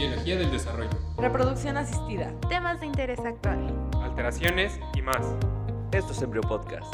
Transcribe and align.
biología 0.00 0.38
del 0.38 0.50
desarrollo, 0.50 0.88
reproducción 1.18 1.76
asistida, 1.76 2.32
temas 2.48 2.80
de 2.80 2.86
interés 2.86 3.20
actual, 3.20 3.90
alteraciones 4.02 4.80
y 4.96 5.02
más. 5.02 5.36
Esto 5.92 6.12
es 6.12 6.22
Embryo 6.22 6.40
Podcast. 6.40 6.90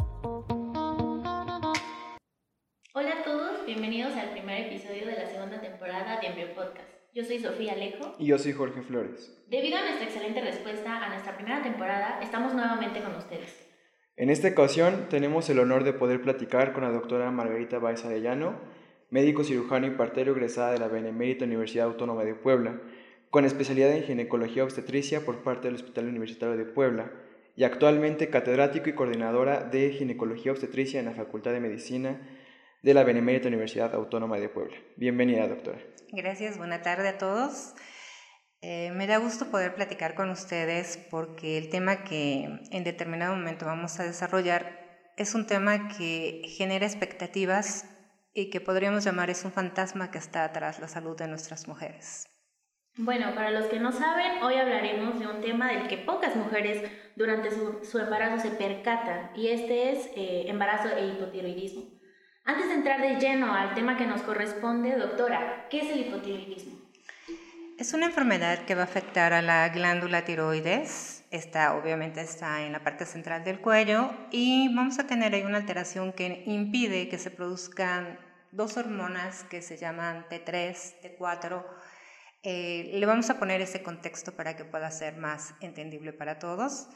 Hola 2.95 3.13
a 3.21 3.23
todos, 3.25 3.65
bienvenidos 3.65 4.13
al 4.17 4.31
primer 4.31 4.67
episodio 4.67 5.07
de 5.07 5.13
la 5.13 5.27
segunda 5.29 5.61
temporada 5.61 6.19
de 6.19 6.27
Embryo 6.27 6.53
Podcast. 6.57 6.89
Yo 7.15 7.23
soy 7.23 7.39
Sofía 7.39 7.75
Alejo. 7.75 8.17
Y 8.19 8.27
yo 8.27 8.41
soy 8.41 8.53
Jorge 8.53 8.83
Flores. 8.83 9.41
Debido 9.47 9.79
a 9.79 9.83
nuestra 9.83 10.07
excelente 10.07 10.41
respuesta 10.41 11.05
a 11.05 11.09
nuestra 11.11 11.37
primera 11.37 11.63
temporada, 11.63 12.19
estamos 12.21 12.55
nuevamente 12.55 13.01
con 13.03 13.15
ustedes. 13.15 13.69
En 14.17 14.31
esta 14.31 14.49
ocasión 14.49 15.07
tenemos 15.09 15.49
el 15.49 15.61
honor 15.61 15.85
de 15.85 15.93
poder 15.93 16.23
platicar 16.23 16.73
con 16.73 16.83
la 16.83 16.91
doctora 16.91 17.31
Margarita 17.31 17.79
Baez 17.79 18.05
Arellano, 18.05 18.59
médico 19.11 19.45
cirujano 19.45 19.87
y 19.87 19.91
partero 19.91 20.33
egresada 20.33 20.73
de 20.73 20.79
la 20.79 20.89
Benemérita 20.89 21.45
Universidad 21.45 21.87
Autónoma 21.87 22.25
de 22.25 22.35
Puebla, 22.35 22.81
con 23.31 23.45
especialidad 23.45 23.93
en 23.93 24.05
ginecología 24.05 24.65
obstetricia 24.65 25.25
por 25.25 25.43
parte 25.43 25.69
del 25.69 25.75
Hospital 25.75 26.09
Universitario 26.09 26.57
de 26.57 26.65
Puebla 26.65 27.13
y 27.57 27.65
actualmente 27.65 28.31
catedrático 28.31 28.89
y 28.89 28.95
coordinadora 28.95 29.65
de 29.65 29.91
ginecología 29.91 30.53
obstetricia 30.53 31.01
en 31.01 31.07
la 31.07 31.13
Facultad 31.13 31.53
de 31.53 31.61
Medicina 31.61 32.21
de 32.83 32.95
la 32.95 33.03
Benemérita 33.03 33.49
Universidad 33.49 33.95
Autónoma 33.95 34.39
de 34.39 34.49
Puebla. 34.49 34.77
Bienvenida, 34.97 35.49
doctora. 35.49 35.79
Gracias, 36.13 36.59
buena 36.59 36.83
tarde 36.83 37.09
a 37.09 37.19
todos. 37.19 37.75
Eh, 38.61 38.91
me 38.93 39.07
da 39.07 39.19
gusto 39.19 39.51
poder 39.51 39.75
platicar 39.75 40.15
con 40.15 40.31
ustedes 40.31 40.99
porque 41.11 41.59
el 41.59 41.69
tema 41.69 42.05
que 42.05 42.49
en 42.71 42.85
determinado 42.85 43.35
momento 43.35 43.67
vamos 43.67 43.99
a 44.01 44.05
desarrollar 44.05 44.87
es 45.17 45.35
un 45.35 45.47
tema 45.47 45.89
que 45.89 46.43
genera 46.57 46.87
expectativas 46.87 47.87
y 48.35 48.51
que 48.51 48.61
podríamos 48.61 49.05
llamar 49.05 49.31
es 49.31 49.45
un 49.45 49.53
fantasma 49.53 50.11
que 50.11 50.19
está 50.19 50.45
atrás 50.45 50.79
la 50.79 50.89
salud 50.89 51.17
de 51.17 51.27
nuestras 51.27 51.69
mujeres. 51.69 52.27
Bueno, 52.99 53.35
para 53.35 53.51
los 53.51 53.67
que 53.67 53.79
no 53.79 53.93
saben, 53.93 54.43
hoy 54.43 54.55
hablaremos 54.55 55.19
de 55.19 55.27
un 55.27 55.43
tema 55.43 55.69
del 55.69 55.87
que 55.87 55.99
pocas 55.99 56.35
mujeres 56.35 56.91
durante 57.15 57.51
su, 57.51 57.99
embarazo 57.99 58.41
se 58.41 58.57
percatan 58.57 59.33
y 59.35 59.49
este 59.49 59.93
es 59.93 60.07
eh, 60.17 60.45
embarazo 60.47 60.89
e 60.89 61.09
hipotiroidismo. 61.09 61.83
Antes 62.47 62.69
de 62.69 62.75
entrar 62.75 63.03
de 63.03 63.21
lleno 63.21 63.53
al 63.53 63.75
tema 63.75 63.99
que 63.99 64.07
nos 64.07 64.23
corresponde, 64.23 64.97
doctora, 64.97 65.67
¿qué 65.69 65.81
es 65.81 65.91
el 65.91 66.07
hipotiroidismo? 66.07 66.79
Es 67.79 67.93
una 67.93 68.07
enfermedad 68.07 68.65
que 68.65 68.75
va 68.75 68.83
a 68.83 68.85
afectar 68.85 69.35
a 69.35 69.43
la 69.43 69.69
glándula 69.69 70.25
tiroides. 70.25 71.27
Esta 71.31 71.77
obviamente 71.77 72.23
está 72.23 72.63
en 72.63 72.73
la 72.73 72.83
parte 72.83 73.05
central 73.05 73.45
del 73.45 73.61
cuello 73.61 74.11
y 74.31 74.75
vamos 74.75 74.99
a 74.99 75.07
tener 75.07 75.35
ahí 75.35 75.43
una 75.43 75.59
alteración 75.59 76.15
que 76.15 76.45
impide 76.47 77.11
que 77.11 77.19
se 77.19 77.31
produzcan 77.31 78.19
dos 78.53 78.79
hormonas 78.79 79.45
que 79.45 79.61
se 79.61 79.77
llaman 79.77 80.25
T3, 80.31 81.19
T4. 81.19 81.63
Eh, 82.49 82.93
le 82.93 83.07
vamos 83.07 83.29
a 83.29 83.41
poner 83.41 83.61
ese 83.61 83.83
contexto 83.83 84.37
para 84.37 84.55
que 84.55 84.65
pueda 84.65 84.89
ser 84.93 85.17
más 85.17 85.57
entendible 85.61 86.13
para 86.13 86.39
todos. 86.39 86.87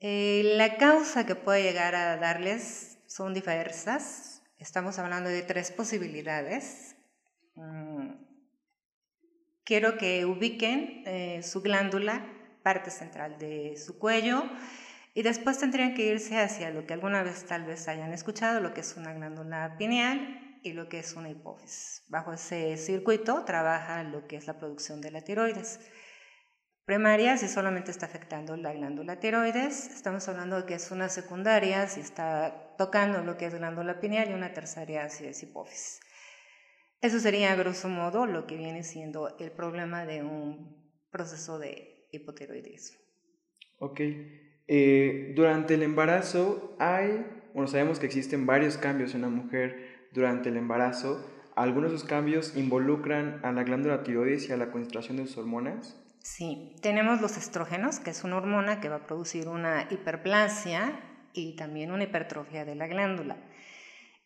Eh, 0.00 0.52
la 0.56 0.76
causa 0.76 1.24
que 1.24 1.34
puede 1.34 1.62
llegar 1.62 1.94
a 1.94 2.18
darles 2.18 2.98
son 3.06 3.32
diversas. 3.32 4.42
Estamos 4.58 4.98
hablando 4.98 5.30
de 5.30 5.40
tres 5.40 5.70
posibilidades. 5.70 6.94
Mm, 7.54 8.16
quiero 9.64 9.96
que 9.96 10.26
ubiquen 10.26 11.04
eh, 11.06 11.42
su 11.42 11.62
glándula, 11.62 12.22
parte 12.62 12.90
central 12.90 13.38
de 13.38 13.78
su 13.78 13.98
cuello, 13.98 14.42
y 15.14 15.22
después 15.22 15.56
tendrían 15.56 15.94
que 15.94 16.04
irse 16.04 16.38
hacia 16.38 16.68
lo 16.68 16.86
que 16.86 16.92
alguna 16.92 17.22
vez 17.22 17.46
tal 17.46 17.64
vez 17.64 17.88
hayan 17.88 18.12
escuchado, 18.12 18.60
lo 18.60 18.74
que 18.74 18.82
es 18.82 18.94
una 18.98 19.14
glándula 19.14 19.76
pineal 19.78 20.47
y 20.62 20.72
lo 20.72 20.88
que 20.88 20.98
es 20.98 21.14
una 21.14 21.30
hipófisis. 21.30 22.04
Bajo 22.08 22.32
ese 22.32 22.76
circuito 22.76 23.44
trabaja 23.44 24.02
lo 24.02 24.26
que 24.26 24.36
es 24.36 24.46
la 24.46 24.58
producción 24.58 25.00
de 25.00 25.10
la 25.10 25.22
tiroides. 25.22 25.80
Primaria, 26.84 27.36
si 27.36 27.48
solamente 27.48 27.90
está 27.90 28.06
afectando 28.06 28.56
la 28.56 28.72
glándula 28.72 29.20
tiroides, 29.20 29.88
estamos 29.94 30.26
hablando 30.28 30.56
de 30.56 30.66
que 30.66 30.74
es 30.74 30.90
una 30.90 31.08
secundaria, 31.10 31.86
si 31.86 32.00
está 32.00 32.74
tocando 32.78 33.22
lo 33.22 33.36
que 33.36 33.46
es 33.46 33.54
glándula 33.54 34.00
pineal 34.00 34.30
y 34.30 34.32
una 34.32 34.54
terciaria 34.54 35.08
si 35.10 35.26
es 35.26 35.42
hipófisis. 35.42 36.00
Eso 37.00 37.20
sería, 37.20 37.52
a 37.52 37.56
grosso 37.56 37.88
modo, 37.88 38.26
lo 38.26 38.46
que 38.46 38.56
viene 38.56 38.82
siendo 38.82 39.36
el 39.38 39.52
problema 39.52 40.04
de 40.04 40.22
un 40.22 40.90
proceso 41.10 41.58
de 41.58 42.08
hipotiroidismo. 42.10 42.98
Ok. 43.78 44.00
Eh, 44.66 45.32
durante 45.36 45.74
el 45.74 45.82
embarazo 45.82 46.76
hay, 46.78 47.24
bueno, 47.54 47.68
sabemos 47.68 47.98
que 47.98 48.06
existen 48.06 48.46
varios 48.46 48.76
cambios 48.76 49.14
en 49.14 49.22
la 49.22 49.28
mujer 49.28 49.87
durante 50.12 50.48
el 50.48 50.56
embarazo. 50.56 51.24
¿Algunos 51.56 51.90
de 51.90 51.96
esos 51.96 52.08
cambios 52.08 52.56
involucran 52.56 53.40
a 53.42 53.52
la 53.52 53.64
glándula 53.64 54.02
tiroides 54.02 54.48
y 54.48 54.52
a 54.52 54.56
la 54.56 54.70
concentración 54.70 55.16
de 55.16 55.26
sus 55.26 55.38
hormonas? 55.38 55.96
Sí, 56.20 56.76
tenemos 56.82 57.20
los 57.20 57.36
estrógenos, 57.36 58.00
que 58.00 58.10
es 58.10 58.24
una 58.24 58.36
hormona 58.36 58.80
que 58.80 58.88
va 58.88 58.96
a 58.96 59.06
producir 59.06 59.48
una 59.48 59.88
hiperplasia 59.90 61.00
y 61.32 61.56
también 61.56 61.90
una 61.90 62.04
hipertrofia 62.04 62.64
de 62.64 62.74
la 62.74 62.86
glándula. 62.86 63.36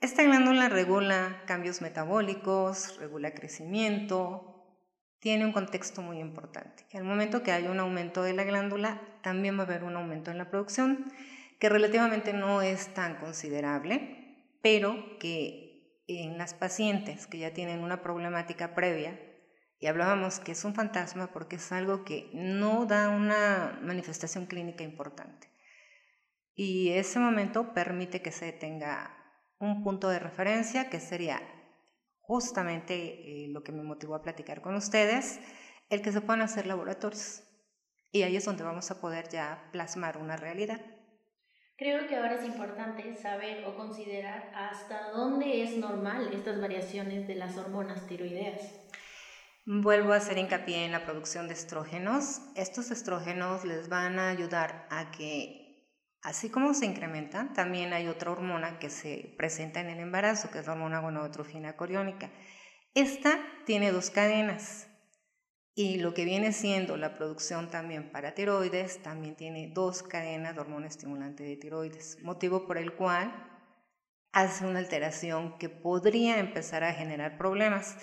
Esta 0.00 0.24
glándula 0.24 0.68
regula 0.68 1.42
cambios 1.46 1.80
metabólicos, 1.80 2.98
regula 2.98 3.34
crecimiento, 3.34 4.52
tiene 5.20 5.44
un 5.44 5.52
contexto 5.52 6.02
muy 6.02 6.18
importante. 6.18 6.84
El 6.90 7.04
momento 7.04 7.44
que 7.44 7.52
hay 7.52 7.68
un 7.68 7.78
aumento 7.78 8.24
de 8.24 8.32
la 8.32 8.42
glándula, 8.42 9.00
también 9.22 9.56
va 9.56 9.60
a 9.62 9.66
haber 9.66 9.84
un 9.84 9.94
aumento 9.94 10.32
en 10.32 10.38
la 10.38 10.50
producción, 10.50 11.12
que 11.60 11.68
relativamente 11.68 12.32
no 12.32 12.60
es 12.60 12.92
tan 12.92 13.14
considerable, 13.14 14.48
pero 14.60 15.16
que 15.20 15.61
en 16.18 16.38
las 16.38 16.54
pacientes 16.54 17.26
que 17.26 17.38
ya 17.38 17.52
tienen 17.52 17.82
una 17.82 18.02
problemática 18.02 18.74
previa, 18.74 19.18
y 19.78 19.88
hablábamos 19.88 20.38
que 20.38 20.52
es 20.52 20.64
un 20.64 20.76
fantasma 20.76 21.32
porque 21.32 21.56
es 21.56 21.72
algo 21.72 22.04
que 22.04 22.30
no 22.34 22.86
da 22.86 23.08
una 23.08 23.80
manifestación 23.82 24.46
clínica 24.46 24.84
importante. 24.84 25.48
Y 26.54 26.90
ese 26.90 27.18
momento 27.18 27.74
permite 27.74 28.22
que 28.22 28.30
se 28.30 28.52
tenga 28.52 29.12
un 29.58 29.82
punto 29.82 30.08
de 30.08 30.20
referencia 30.20 30.88
que 30.88 31.00
sería 31.00 31.42
justamente 32.20 32.94
eh, 32.94 33.48
lo 33.48 33.64
que 33.64 33.72
me 33.72 33.82
motivó 33.82 34.14
a 34.14 34.22
platicar 34.22 34.62
con 34.62 34.76
ustedes, 34.76 35.40
el 35.88 36.00
que 36.00 36.12
se 36.12 36.20
puedan 36.20 36.42
hacer 36.42 36.66
laboratorios. 36.66 37.42
Y 38.12 38.22
ahí 38.22 38.36
es 38.36 38.44
donde 38.44 38.62
vamos 38.62 38.90
a 38.92 39.00
poder 39.00 39.28
ya 39.30 39.68
plasmar 39.72 40.16
una 40.16 40.36
realidad. 40.36 40.80
Creo 41.82 42.06
que 42.06 42.14
ahora 42.14 42.34
es 42.34 42.44
importante 42.44 43.16
saber 43.16 43.64
o 43.64 43.74
considerar 43.74 44.52
hasta 44.54 45.10
dónde 45.10 45.64
es 45.64 45.76
normal 45.76 46.30
estas 46.32 46.60
variaciones 46.60 47.26
de 47.26 47.34
las 47.34 47.56
hormonas 47.56 48.06
tiroideas. 48.06 48.70
Vuelvo 49.66 50.12
a 50.12 50.18
hacer 50.18 50.38
hincapié 50.38 50.84
en 50.84 50.92
la 50.92 51.04
producción 51.04 51.48
de 51.48 51.54
estrógenos. 51.54 52.40
Estos 52.54 52.92
estrógenos 52.92 53.64
les 53.64 53.88
van 53.88 54.20
a 54.20 54.30
ayudar 54.30 54.86
a 54.90 55.10
que 55.10 55.58
Así 56.22 56.50
como 56.50 56.72
se 56.72 56.86
incrementan, 56.86 57.52
también 57.52 57.92
hay 57.92 58.06
otra 58.06 58.30
hormona 58.30 58.78
que 58.78 58.88
se 58.88 59.34
presenta 59.36 59.80
en 59.80 59.88
el 59.88 59.98
embarazo, 59.98 60.52
que 60.52 60.60
es 60.60 60.66
la 60.68 60.74
hormona 60.74 61.00
gonadotrofina 61.00 61.76
coriónica. 61.76 62.30
Esta 62.94 63.40
tiene 63.66 63.90
dos 63.90 64.10
cadenas 64.10 64.86
y 65.74 65.98
lo 65.98 66.14
que 66.14 66.24
viene 66.24 66.52
siendo 66.52 66.96
la 66.96 67.14
producción 67.14 67.70
también 67.70 68.10
para 68.10 68.34
tiroides 68.34 69.02
también 69.02 69.36
tiene 69.36 69.70
dos 69.74 70.02
cadenas 70.02 70.54
de 70.54 70.60
hormona 70.60 70.86
estimulante 70.86 71.42
de 71.42 71.56
tiroides, 71.56 72.18
motivo 72.22 72.66
por 72.66 72.78
el 72.78 72.94
cual 72.94 73.48
hace 74.32 74.66
una 74.66 74.78
alteración 74.78 75.58
que 75.58 75.68
podría 75.68 76.38
empezar 76.38 76.84
a 76.84 76.92
generar 76.92 77.38
problemas. 77.38 77.96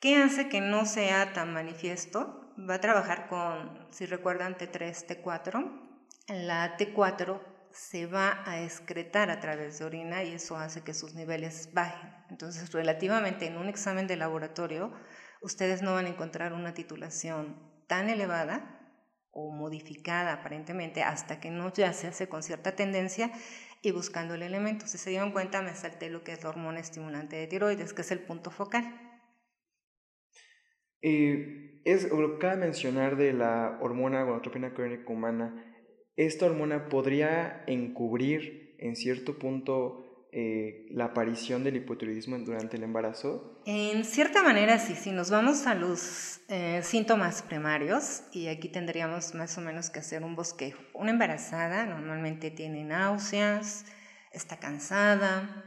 ¿Qué 0.00 0.16
hace 0.16 0.48
que 0.48 0.60
no 0.60 0.86
sea 0.86 1.32
tan 1.32 1.52
manifiesto? 1.52 2.54
Va 2.68 2.74
a 2.74 2.80
trabajar 2.80 3.28
con, 3.28 3.88
si 3.90 4.06
recuerdan, 4.06 4.56
T3, 4.56 5.06
T4 5.06 5.90
la 6.30 6.76
T4 6.76 7.40
se 7.72 8.06
va 8.06 8.42
a 8.46 8.62
excretar 8.62 9.30
a 9.30 9.40
través 9.40 9.78
de 9.78 9.84
orina 9.84 10.22
y 10.22 10.34
eso 10.34 10.56
hace 10.56 10.82
que 10.82 10.94
sus 10.94 11.14
niveles 11.14 11.70
bajen. 11.72 12.10
Entonces, 12.30 12.72
relativamente 12.72 13.46
en 13.46 13.56
un 13.56 13.68
examen 13.68 14.06
de 14.06 14.16
laboratorio, 14.16 14.92
ustedes 15.40 15.82
no 15.82 15.94
van 15.94 16.06
a 16.06 16.10
encontrar 16.10 16.52
una 16.52 16.74
titulación 16.74 17.56
tan 17.86 18.08
elevada 18.08 18.76
o 19.32 19.50
modificada 19.50 20.32
aparentemente 20.32 21.02
hasta 21.02 21.40
que 21.40 21.50
no 21.50 21.72
ya 21.72 21.92
se 21.92 22.08
hace 22.08 22.28
con 22.28 22.42
cierta 22.42 22.74
tendencia 22.76 23.30
y 23.82 23.92
buscando 23.92 24.34
el 24.34 24.42
elemento. 24.42 24.86
Si 24.86 24.98
se 24.98 25.10
dieron 25.10 25.32
cuenta, 25.32 25.62
me 25.62 25.74
salté 25.74 26.10
lo 26.10 26.22
que 26.22 26.32
es 26.32 26.42
la 26.42 26.50
hormona 26.50 26.80
estimulante 26.80 27.36
de 27.36 27.46
tiroides, 27.46 27.92
que 27.92 28.02
es 28.02 28.10
el 28.10 28.20
punto 28.20 28.50
focal. 28.50 28.84
Eh, 31.02 31.80
es, 31.84 32.10
lo 32.10 32.38
que 32.38 32.56
mencionar 32.56 33.16
de 33.16 33.32
la 33.32 33.78
hormona 33.80 34.22
gonadotropina 34.22 34.74
crónica 34.74 35.10
humana 35.10 35.70
esta 36.16 36.44
hormona 36.44 36.90
podría 36.90 37.64
encubrir 37.66 38.76
en 38.78 38.94
cierto 38.94 39.38
punto 39.38 40.09
eh, 40.32 40.86
la 40.90 41.06
aparición 41.06 41.64
del 41.64 41.76
hipotiroidismo 41.76 42.38
durante 42.38 42.76
el 42.76 42.84
embarazo? 42.84 43.60
En 43.66 44.04
cierta 44.04 44.42
manera 44.42 44.78
sí, 44.78 44.94
si 44.94 45.10
nos 45.10 45.30
vamos 45.30 45.66
a 45.66 45.74
los 45.74 46.40
eh, 46.48 46.80
síntomas 46.84 47.42
primarios, 47.42 48.22
y 48.32 48.46
aquí 48.46 48.68
tendríamos 48.68 49.34
más 49.34 49.58
o 49.58 49.60
menos 49.60 49.90
que 49.90 49.98
hacer 49.98 50.22
un 50.22 50.36
bosquejo. 50.36 50.80
Una 50.94 51.10
embarazada 51.10 51.84
normalmente 51.84 52.50
tiene 52.50 52.84
náuseas, 52.84 53.86
está 54.32 54.58
cansada, 54.58 55.64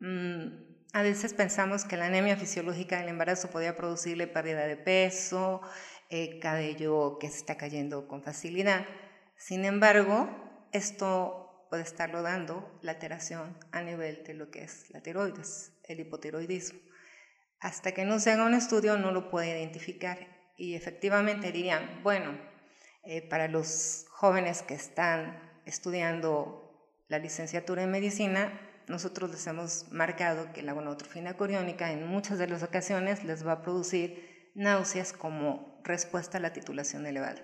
mm, 0.00 0.64
a 0.92 1.02
veces 1.02 1.34
pensamos 1.34 1.84
que 1.84 1.96
la 1.96 2.06
anemia 2.06 2.36
fisiológica 2.36 3.00
del 3.00 3.08
embarazo 3.08 3.50
podría 3.50 3.76
producirle 3.76 4.28
pérdida 4.28 4.68
de 4.68 4.76
peso, 4.76 5.60
eh, 6.08 6.38
cabello 6.38 7.18
que 7.18 7.28
se 7.30 7.38
está 7.38 7.56
cayendo 7.56 8.06
con 8.06 8.22
facilidad. 8.22 8.86
Sin 9.36 9.64
embargo, 9.64 10.30
esto 10.70 11.43
puede 11.74 11.82
estarlo 11.82 12.22
dando 12.22 12.78
la 12.82 12.92
alteración 12.92 13.58
a 13.72 13.82
nivel 13.82 14.22
de 14.22 14.34
lo 14.34 14.48
que 14.48 14.62
es 14.62 14.88
la 14.90 15.00
tiroides, 15.00 15.72
el 15.82 15.98
hipotiroidismo. 15.98 16.78
Hasta 17.58 17.90
que 17.90 18.04
no 18.04 18.20
se 18.20 18.30
haga 18.30 18.46
un 18.46 18.54
estudio 18.54 18.96
no 18.96 19.10
lo 19.10 19.28
puede 19.28 19.48
identificar 19.48 20.18
y 20.56 20.76
efectivamente 20.76 21.50
dirían, 21.50 22.00
bueno, 22.04 22.38
eh, 23.02 23.28
para 23.28 23.48
los 23.48 24.06
jóvenes 24.10 24.62
que 24.62 24.74
están 24.74 25.36
estudiando 25.66 26.94
la 27.08 27.18
licenciatura 27.18 27.82
en 27.82 27.90
medicina, 27.90 28.52
nosotros 28.86 29.32
les 29.32 29.44
hemos 29.48 29.90
marcado 29.90 30.52
que 30.52 30.62
la 30.62 30.74
gonotrofina 30.74 31.36
coriónica 31.36 31.90
en 31.90 32.06
muchas 32.06 32.38
de 32.38 32.46
las 32.46 32.62
ocasiones 32.62 33.24
les 33.24 33.44
va 33.44 33.50
a 33.50 33.62
producir 33.62 34.52
náuseas 34.54 35.12
como 35.12 35.80
respuesta 35.82 36.38
a 36.38 36.40
la 36.40 36.52
titulación 36.52 37.04
elevada. 37.04 37.42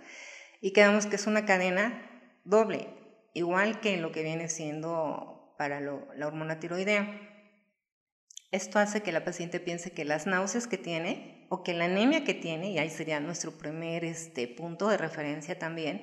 Y 0.61 0.73
quedamos 0.73 1.07
que 1.07 1.17
es 1.17 1.27
una 1.27 1.47
cadena 1.47 2.41
doble, 2.45 3.00
igual 3.35 3.81
que 3.81 3.97
lo 3.97 4.13
que 4.13 4.23
viene 4.23 4.49
siendo 4.49 5.55
para 5.61 5.81
la 5.81 6.27
hormona 6.27 6.59
tiroidea. 6.59 7.07
Esto 8.51 8.79
hace 8.79 9.03
que 9.03 9.13
la 9.13 9.25
paciente 9.25 9.61
piense 9.61 9.93
que 9.93 10.05
las 10.05 10.27
náuseas 10.27 10.67
que 10.67 10.79
tiene 10.79 11.47
o 11.51 11.63
que 11.63 11.75
la 11.75 11.85
anemia 11.85 12.25
que 12.25 12.33
tiene, 12.33 12.71
y 12.71 12.79
ahí 12.79 12.89
sería 12.89 13.21
nuestro 13.21 13.53
primer 13.53 14.05
este, 14.05 14.49
punto 14.49 14.89
de 14.89 14.97
referencia 14.97 15.59
también, 15.59 16.01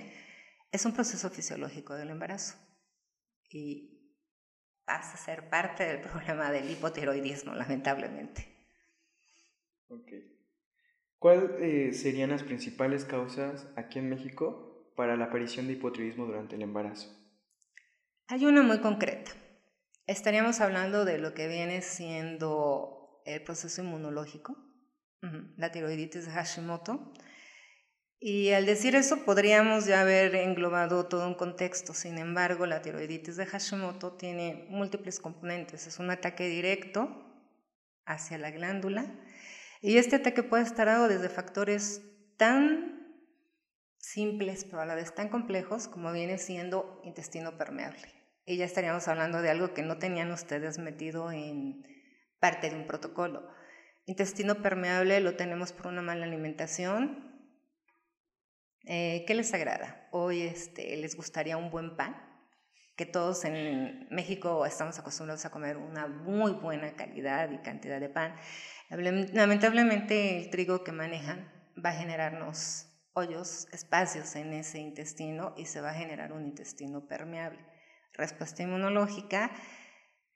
es 0.71 0.85
un 0.85 0.93
proceso 0.93 1.29
fisiológico 1.29 1.95
del 1.95 2.09
embarazo. 2.09 2.55
Y 3.49 4.13
pasa 4.85 5.15
a 5.15 5.17
ser 5.17 5.49
parte 5.49 5.85
del 5.85 6.01
problema 6.07 6.51
del 6.51 6.69
hipotiroidismo, 6.69 7.55
lamentablemente. 7.55 8.47
¿Cuáles 11.17 11.49
eh, 11.59 11.93
serían 11.93 12.29
las 12.29 12.43
principales 12.43 13.05
causas 13.05 13.67
aquí 13.75 13.97
en 13.97 14.09
México 14.09 14.91
para 14.95 15.17
la 15.17 15.25
aparición 15.25 15.65
de 15.65 15.73
hipotiroidismo 15.73 16.27
durante 16.27 16.55
el 16.55 16.61
embarazo? 16.61 17.16
Hay 18.29 18.45
una 18.45 18.61
muy 18.61 18.79
concreta. 18.79 19.31
Estaríamos 20.05 20.59
hablando 20.59 21.05
de 21.05 21.17
lo 21.17 21.33
que 21.33 21.47
viene 21.47 21.81
siendo 21.81 23.21
el 23.25 23.41
proceso 23.41 23.81
inmunológico, 23.81 24.57
la 25.55 25.71
tiroiditis 25.71 26.25
de 26.25 26.31
Hashimoto, 26.33 27.13
y 28.19 28.49
al 28.51 28.65
decir 28.65 28.97
eso 28.97 29.23
podríamos 29.23 29.85
ya 29.85 30.01
haber 30.01 30.35
englobado 30.35 31.05
todo 31.05 31.25
un 31.25 31.35
contexto. 31.35 31.93
Sin 31.93 32.17
embargo, 32.17 32.65
la 32.65 32.81
tiroiditis 32.81 33.37
de 33.37 33.45
Hashimoto 33.45 34.17
tiene 34.17 34.67
múltiples 34.69 35.21
componentes. 35.21 35.87
Es 35.87 35.97
un 35.97 36.09
ataque 36.09 36.49
directo 36.49 37.31
hacia 38.05 38.37
la 38.37 38.51
glándula 38.51 39.05
y 39.81 39.97
este 39.97 40.17
ataque 40.17 40.43
puede 40.43 40.63
estar 40.63 40.87
dado 40.87 41.07
desde 41.07 41.29
factores 41.29 42.01
tan 42.35 43.23
simples 43.99 44.65
pero 44.65 44.81
a 44.81 44.85
la 44.85 44.95
vez 44.95 45.15
tan 45.15 45.29
complejos 45.29 45.87
como 45.87 46.11
viene 46.11 46.37
siendo 46.37 46.99
intestino 47.05 47.57
permeable. 47.57 48.16
Y 48.47 48.57
ya 48.57 48.65
estaríamos 48.65 49.07
hablando 49.07 49.43
de 49.43 49.51
algo 49.51 49.75
que 49.75 49.83
no 49.83 49.99
tenían 49.99 50.31
ustedes 50.31 50.79
metido 50.79 51.31
en 51.31 51.83
parte 52.39 52.71
de 52.71 52.77
un 52.77 52.87
protocolo. 52.87 53.47
Intestino 54.05 54.63
permeable 54.63 55.19
lo 55.19 55.35
tenemos 55.35 55.73
por 55.73 55.87
una 55.87 56.01
mala 56.01 56.25
alimentación, 56.25 57.27
eh, 58.89 59.25
¿Qué 59.27 59.35
les 59.35 59.53
agrada? 59.53 60.07
Hoy 60.11 60.43
este, 60.43 60.95
les 60.95 61.17
gustaría 61.17 61.57
un 61.57 61.69
buen 61.69 61.97
pan, 61.97 62.15
que 62.95 63.05
todos 63.05 63.43
en 63.43 64.07
México 64.09 64.65
estamos 64.65 64.97
acostumbrados 64.97 65.43
a 65.45 65.51
comer 65.51 65.75
una 65.75 66.07
muy 66.07 66.53
buena 66.53 66.95
calidad 66.95 67.51
y 67.51 67.57
cantidad 67.57 67.99
de 67.99 68.07
pan. 68.07 68.33
Lamentablemente 68.89 70.37
el 70.37 70.49
trigo 70.51 70.85
que 70.85 70.93
manejan 70.93 71.51
va 71.83 71.89
a 71.89 71.95
generarnos 71.95 72.87
hoyos, 73.11 73.67
espacios 73.73 74.37
en 74.37 74.53
ese 74.53 74.79
intestino 74.79 75.53
y 75.57 75.65
se 75.65 75.81
va 75.81 75.89
a 75.89 75.93
generar 75.93 76.31
un 76.31 76.45
intestino 76.45 77.05
permeable. 77.07 77.59
Respuesta 78.17 78.63
inmunológica 78.63 79.51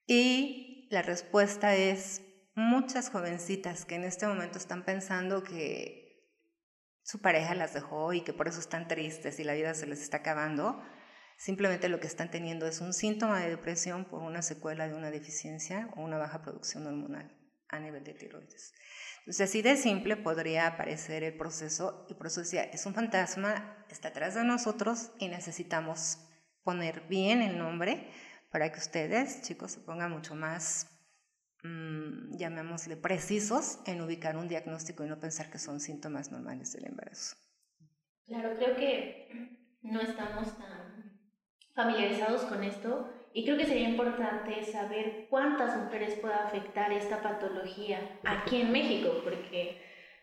y 0.05 0.87
la 0.91 1.01
respuesta 1.01 1.75
es 1.75 2.21
muchas 2.55 3.09
jovencitas 3.09 3.85
que 3.85 3.95
en 3.95 4.03
este 4.03 4.27
momento 4.27 4.57
están 4.57 4.83
pensando 4.83 5.43
que 5.43 6.01
su 7.03 7.21
pareja 7.21 7.55
las 7.55 7.73
dejó 7.73 8.13
y 8.13 8.21
que 8.21 8.33
por 8.33 8.47
eso 8.47 8.59
están 8.59 8.87
tristes 8.87 9.39
y 9.39 9.43
la 9.43 9.53
vida 9.53 9.73
se 9.73 9.87
les 9.87 10.01
está 10.01 10.17
acabando, 10.17 10.83
simplemente 11.37 11.89
lo 11.89 11.99
que 11.99 12.07
están 12.07 12.29
teniendo 12.29 12.67
es 12.67 12.81
un 12.81 12.93
síntoma 12.93 13.39
de 13.39 13.49
depresión 13.49 14.05
por 14.05 14.21
una 14.21 14.41
secuela 14.41 14.87
de 14.87 14.93
una 14.93 15.11
deficiencia 15.11 15.89
o 15.95 16.01
una 16.01 16.17
baja 16.17 16.41
producción 16.41 16.85
hormonal 16.85 17.35
a 17.69 17.79
nivel 17.79 18.03
de 18.03 18.13
tiroides. 18.13 18.73
Entonces, 19.19 19.49
así 19.49 19.61
de 19.61 19.77
simple 19.77 20.17
podría 20.17 20.67
aparecer 20.67 21.23
el 21.23 21.37
proceso 21.37 22.05
y 22.09 22.15
por 22.15 22.27
eso 22.27 22.41
decía, 22.41 22.63
es 22.63 22.85
un 22.85 22.93
fantasma, 22.93 23.85
está 23.89 24.09
atrás 24.09 24.35
de 24.35 24.43
nosotros 24.43 25.11
y 25.19 25.29
necesitamos 25.29 26.17
poner 26.63 27.01
bien 27.07 27.41
el 27.41 27.57
nombre 27.57 28.07
para 28.51 28.71
que 28.71 28.79
ustedes, 28.79 29.41
chicos, 29.43 29.71
se 29.71 29.79
pongan 29.79 30.11
mucho 30.11 30.35
más 30.35 30.91
Mm, 31.63 32.37
llamémosle, 32.37 32.97
precisos 32.97 33.79
en 33.85 34.01
ubicar 34.01 34.35
un 34.35 34.47
diagnóstico 34.47 35.05
y 35.05 35.07
no 35.07 35.19
pensar 35.19 35.51
que 35.51 35.59
son 35.59 35.79
síntomas 35.79 36.31
normales 36.31 36.73
del 36.73 36.87
embarazo. 36.87 37.35
Claro, 38.25 38.55
creo 38.57 38.75
que 38.75 39.59
no 39.83 40.01
estamos 40.01 40.57
tan 40.57 41.19
familiarizados 41.75 42.43
con 42.43 42.63
esto 42.63 43.13
y 43.33 43.45
creo 43.45 43.57
que 43.57 43.65
sería 43.65 43.89
importante 43.89 44.63
saber 44.63 45.27
cuántas 45.29 45.77
mujeres 45.77 46.17
puede 46.19 46.33
afectar 46.33 46.91
esta 46.91 47.21
patología 47.21 48.19
aquí 48.23 48.61
en 48.61 48.71
México, 48.71 49.21
porque 49.23 49.79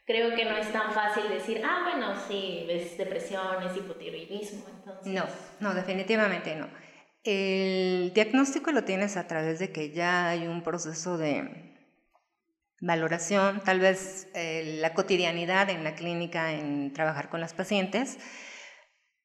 creo 0.08 0.34
que 0.34 0.46
no 0.46 0.56
es 0.56 0.72
tan 0.72 0.90
fácil 0.93 1.28
decir, 1.28 1.62
ah, 1.62 1.82
bueno, 1.84 2.14
sí, 2.26 2.64
es 2.66 2.96
depresión, 2.96 3.62
es 3.62 3.76
hipotiroidismo. 3.76 4.64
Entonces... 4.78 5.12
No, 5.12 5.26
no, 5.60 5.75
definitivamente 5.75 6.56
no. 6.56 6.66
El 7.25 8.12
diagnóstico 8.14 8.72
lo 8.72 8.84
tienes 8.84 9.19
a 9.19 9.26
través 9.26 9.58
de 9.58 9.70
que 9.70 9.90
ya 9.90 10.31
hay 10.31 10.46
un 10.46 10.62
proceso 10.62 11.19
de 11.19 11.75
valoración, 12.81 13.60
tal 13.64 13.81
vez 13.81 14.28
eh, 14.34 14.78
la 14.81 14.94
cotidianidad 14.94 15.69
en 15.69 15.84
la 15.84 15.94
clínica 15.94 16.55
en 16.55 16.94
trabajar 16.94 17.28
con 17.28 17.43
las 17.43 17.52
pacientes, 17.52 18.19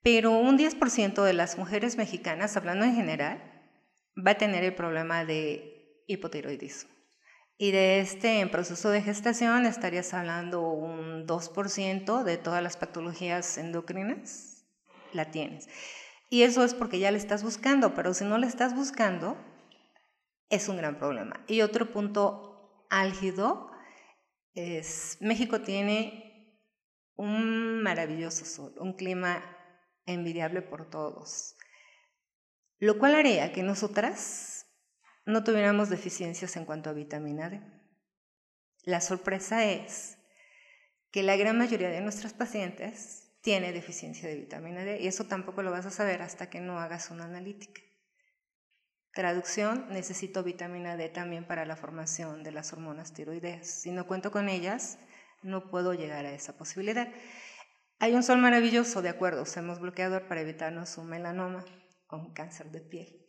pero 0.02 0.32
un 0.32 0.58
10% 0.58 1.24
de 1.24 1.34
las 1.34 1.58
mujeres 1.58 1.96
mexicanas, 1.96 2.58
hablando 2.58 2.84
en 2.84 2.96
general, 2.96 3.42
va 4.18 4.32
a 4.32 4.38
tener 4.38 4.66
el 4.66 4.76
problema 4.76 5.24
de 5.24 6.04
hipotiroidismo. 6.08 6.93
Y 7.58 7.72
de 7.72 8.00
este 8.00 8.40
en 8.40 8.50
proceso 8.50 8.90
de 8.90 9.02
gestación 9.02 9.66
estarías 9.66 10.14
hablando 10.14 10.62
un 10.70 11.28
2% 11.28 12.24
de 12.24 12.38
todas 12.38 12.64
las 12.64 12.78
patologías 12.78 13.58
endocrinas, 13.58 14.66
la 15.14 15.32
tienes. 15.32 15.70
Y 16.30 16.44
eso 16.44 16.64
es 16.64 16.74
porque 16.74 17.00
ya 17.00 17.12
le 17.12 17.18
estás 17.18 17.44
buscando, 17.44 17.94
pero 17.94 18.14
si 18.14 18.26
no 18.26 18.38
le 18.40 18.48
estás 18.48 18.76
buscando, 18.76 19.38
es 20.50 20.68
un 20.68 20.78
gran 20.78 20.98
problema. 20.98 21.44
Y 21.48 21.62
otro 21.62 21.92
punto 21.92 22.86
álgido 22.90 23.70
es, 24.56 25.18
México 25.20 25.62
tiene 25.62 26.60
un 27.16 27.84
maravilloso 27.84 28.46
sol, 28.46 28.74
un 28.80 28.94
clima 28.94 29.44
envidiable 30.06 30.62
por 30.62 30.90
todos, 30.90 31.56
lo 32.80 32.98
cual 32.98 33.16
haría 33.16 33.54
que 33.54 33.64
nosotras 33.64 34.53
no 35.26 35.44
tuviéramos 35.44 35.90
deficiencias 35.90 36.56
en 36.58 36.66
cuanto 36.66 36.90
a 36.90 36.94
vitamina 36.94 37.50
D. 37.50 37.62
La 38.84 39.02
sorpresa 39.02 39.66
es 39.66 40.18
que 41.12 41.24
la 41.24 41.38
gran 41.38 41.58
mayoría 41.58 41.90
de 41.90 42.02
nuestras 42.02 42.34
pacientes 42.34 43.32
tiene 43.42 43.72
deficiencia 43.72 44.28
de 44.28 44.36
vitamina 44.36 44.84
D 44.84 45.02
y 45.02 45.08
eso 45.08 45.26
tampoco 45.26 45.62
lo 45.62 45.72
vas 45.72 45.86
a 45.86 45.92
saber 45.92 46.22
hasta 46.22 46.50
que 46.50 46.60
no 46.60 46.80
hagas 46.80 47.12
una 47.12 47.26
analítica. 47.26 47.82
Traducción, 49.14 49.88
necesito 49.90 50.44
vitamina 50.44 50.98
D 50.98 51.08
también 51.10 51.46
para 51.46 51.66
la 51.66 51.76
formación 51.76 52.44
de 52.44 52.52
las 52.52 52.74
hormonas 52.74 53.14
tiroideas. 53.14 53.68
Si 53.68 53.92
no 53.92 54.08
cuento 54.08 54.32
con 54.32 54.50
ellas, 54.50 54.98
no 55.44 55.70
puedo 55.70 55.94
llegar 55.94 56.26
a 56.26 56.34
esa 56.34 56.58
posibilidad. 56.58 57.08
Hay 58.00 58.16
un 58.16 58.24
sol 58.24 58.40
maravilloso, 58.40 59.02
de 59.02 59.10
acuerdo, 59.10 59.44
usemos 59.44 59.80
bloqueador 59.80 60.28
para 60.28 60.42
evitarnos 60.42 60.98
un 60.98 61.10
melanoma 61.10 61.64
o 62.10 62.18
un 62.18 62.34
cáncer 62.34 62.72
de 62.72 62.82
piel. 62.82 63.24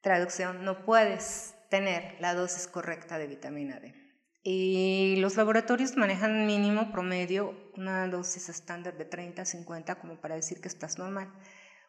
Traducción, 0.00 0.64
no 0.64 0.84
puedes 0.84 1.54
tener 1.70 2.16
la 2.20 2.34
dosis 2.34 2.66
correcta 2.66 3.18
de 3.18 3.26
vitamina 3.26 3.80
D. 3.80 3.94
Y 4.42 5.16
los 5.18 5.36
laboratorios 5.36 5.96
manejan 5.96 6.46
mínimo 6.46 6.92
promedio 6.92 7.54
una 7.76 8.06
dosis 8.08 8.48
estándar 8.48 8.96
de 8.96 9.04
30 9.04 9.42
a 9.42 9.44
50 9.44 9.96
como 9.96 10.20
para 10.20 10.36
decir 10.36 10.60
que 10.60 10.68
estás 10.68 10.98
normal, 10.98 11.32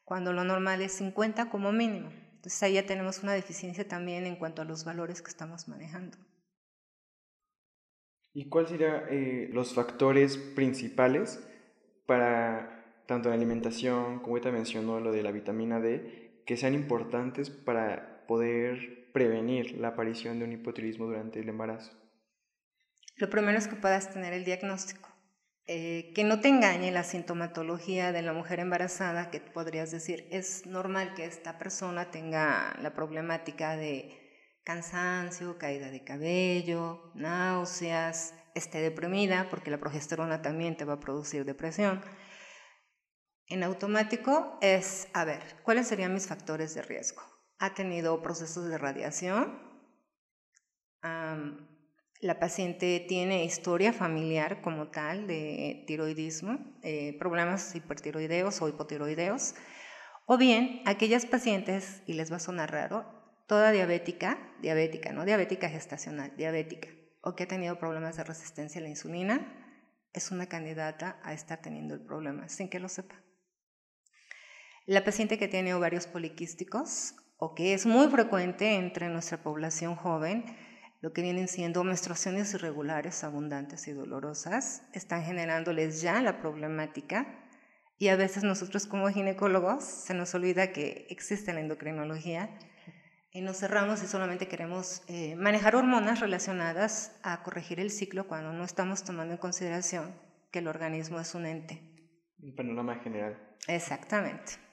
cuando 0.03 0.33
lo 0.33 0.43
normal 0.43 0.81
es 0.81 0.93
50 0.93 1.49
como 1.49 1.71
mínimo. 1.71 2.09
Entonces 2.33 2.61
ahí 2.63 2.73
ya 2.73 2.85
tenemos 2.85 3.21
una 3.21 3.33
deficiencia 3.33 3.87
también 3.87 4.25
en 4.25 4.35
cuanto 4.35 4.61
a 4.61 4.65
los 4.65 4.83
valores 4.83 5.21
que 5.21 5.29
estamos 5.29 5.67
manejando. 5.67 6.17
¿Y 8.33 8.49
cuáles 8.49 8.71
serían 8.71 9.03
eh, 9.09 9.49
los 9.51 9.73
factores 9.73 10.37
principales 10.37 11.43
para 12.05 13.03
tanto 13.05 13.29
la 13.29 13.35
alimentación, 13.35 14.19
como 14.19 14.35
ahorita 14.35 14.51
mencionó 14.51 14.99
lo 14.99 15.11
de 15.11 15.23
la 15.23 15.31
vitamina 15.31 15.79
D, 15.79 16.28
que 16.49 16.57
sean 16.57 16.73
importantes 16.73 17.51
para 17.51 18.25
poder 18.25 19.11
prevenir 19.13 19.77
la 19.77 19.89
aparición 19.89 20.39
de 20.39 20.45
un 20.45 20.51
hipotiroidismo 20.53 21.05
durante 21.05 21.39
el 21.39 21.47
embarazo? 21.47 21.91
Lo 23.17 23.29
primero 23.29 23.55
es 23.55 23.67
que 23.67 23.75
puedas 23.75 24.11
tener 24.11 24.33
el 24.33 24.45
diagnóstico. 24.45 25.09
Eh, 25.67 26.11
que 26.15 26.23
no 26.23 26.39
te 26.39 26.47
engañe 26.47 26.89
la 26.89 27.03
sintomatología 27.03 28.11
de 28.11 28.23
la 28.23 28.33
mujer 28.33 28.59
embarazada, 28.59 29.29
que 29.29 29.39
podrías 29.41 29.91
decir, 29.91 30.27
es 30.31 30.65
normal 30.65 31.13
que 31.13 31.25
esta 31.25 31.59
persona 31.59 32.09
tenga 32.09 32.75
la 32.81 32.95
problemática 32.95 33.77
de 33.77 34.17
cansancio, 34.63 35.59
caída 35.59 35.91
de 35.91 36.03
cabello, 36.03 37.11
náuseas, 37.13 38.33
esté 38.55 38.79
deprimida, 38.81 39.49
porque 39.51 39.69
la 39.69 39.77
progesterona 39.77 40.41
también 40.41 40.75
te 40.75 40.83
va 40.85 40.93
a 40.93 40.99
producir 40.99 41.45
depresión. 41.45 42.01
En 43.49 43.63
automático 43.63 44.59
es, 44.61 45.07
a 45.13 45.25
ver, 45.25 45.41
¿cuáles 45.63 45.87
serían 45.87 46.13
mis 46.13 46.27
factores 46.27 46.75
de 46.75 46.83
riesgo? 46.83 47.23
¿Ha 47.57 47.73
tenido 47.73 48.21
procesos 48.21 48.69
de 48.69 48.77
radiación? 48.77 49.67
la 52.21 52.37
paciente 52.37 53.05
tiene 53.07 53.45
historia 53.45 53.93
familiar 53.93 54.61
como 54.61 54.89
tal 54.89 55.27
de 55.27 55.85
tiroidismo, 55.87 56.59
eh, 56.83 57.17
problemas 57.17 57.73
hipertiroideos 57.73 58.61
o 58.61 58.67
hipotiroideos, 58.67 59.55
o 60.25 60.37
bien 60.37 60.81
aquellas 60.85 61.25
pacientes, 61.25 62.03
y 62.05 62.13
les 62.13 62.29
va 62.29 62.35
a 62.35 62.41
sonar 62.41 62.71
raro, 62.73 63.05
toda 63.47 63.71
diabética, 63.71 64.37
diabética, 64.61 65.13
no 65.13 65.23
diabética 65.23 65.69
gestacional, 65.69 66.35
diabética, 66.35 66.89
o 67.21 67.35
que 67.35 67.43
ha 67.43 67.47
tenido 67.47 67.79
problemas 67.79 68.17
de 68.17 68.25
resistencia 68.25 68.79
a 68.79 68.83
la 68.83 68.89
insulina, 68.89 69.39
es 70.11 70.31
una 70.31 70.47
candidata 70.47 71.21
a 71.23 71.31
estar 71.31 71.61
teniendo 71.61 71.93
el 71.93 72.01
problema 72.01 72.49
sin 72.49 72.69
que 72.69 72.81
lo 72.81 72.89
sepa. 72.89 73.15
La 74.89 75.03
paciente 75.03 75.37
que 75.37 75.47
tiene 75.47 75.75
ovarios 75.75 76.07
poliquísticos, 76.07 77.13
o 77.37 77.53
que 77.53 77.75
es 77.75 77.85
muy 77.85 78.07
frecuente 78.07 78.73
entre 78.73 79.07
nuestra 79.07 79.43
población 79.43 79.95
joven, 79.95 80.43
lo 81.01 81.13
que 81.13 81.21
vienen 81.21 81.47
siendo 81.47 81.83
menstruaciones 81.83 82.55
irregulares, 82.55 83.23
abundantes 83.23 83.87
y 83.87 83.91
dolorosas, 83.91 84.81
están 84.93 85.23
generándoles 85.23 86.01
ya 86.01 86.23
la 86.23 86.41
problemática 86.41 87.27
y 87.99 88.07
a 88.07 88.15
veces 88.15 88.43
nosotros 88.43 88.87
como 88.87 89.07
ginecólogos 89.09 89.83
se 89.83 90.15
nos 90.15 90.33
olvida 90.33 90.71
que 90.71 91.05
existe 91.11 91.53
la 91.53 91.59
endocrinología 91.59 92.49
y 93.31 93.41
nos 93.41 93.57
cerramos 93.57 94.01
y 94.01 94.07
solamente 94.07 94.47
queremos 94.47 95.03
eh, 95.07 95.35
manejar 95.35 95.75
hormonas 95.75 96.19
relacionadas 96.19 97.15
a 97.21 97.43
corregir 97.43 97.79
el 97.79 97.91
ciclo 97.91 98.27
cuando 98.27 98.53
no 98.53 98.63
estamos 98.63 99.03
tomando 99.03 99.35
en 99.35 99.39
consideración 99.39 100.15
que 100.49 100.57
el 100.57 100.67
organismo 100.67 101.19
es 101.19 101.35
un 101.35 101.45
ente. 101.45 101.79
Un 102.39 102.55
panorama 102.55 102.95
general. 103.03 103.37
Exactamente. 103.67 104.68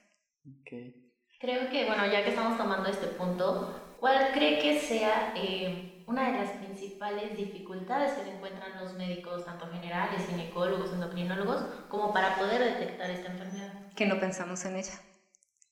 Creo 1.41 1.71
que, 1.71 1.87
bueno, 1.87 2.07
ya 2.07 2.25
que 2.25 2.31
estamos 2.31 2.57
tomando 2.57 2.89
este 2.89 3.09
punto, 3.09 3.97
¿cuál 4.01 4.33
cree 4.33 4.59
que 4.59 4.81
sea 4.81 5.35
eh, 5.37 6.05
una 6.07 6.31
de 6.31 6.39
las 6.39 6.51
principales 6.53 7.37
dificultades 7.37 8.13
que 8.13 8.25
se 8.25 8.37
encuentran 8.37 8.83
los 8.83 8.95
médicos, 8.95 9.45
tanto 9.45 9.69
generales, 9.69 10.27
ginecólogos, 10.29 10.93
endocrinólogos, 10.93 11.63
como 11.89 12.13
para 12.13 12.37
poder 12.37 12.63
detectar 12.63 13.11
esta 13.11 13.33
enfermedad? 13.33 13.93
Que 13.95 14.07
no 14.07 14.19
pensamos 14.19 14.65
en 14.65 14.77
ella. 14.77 14.95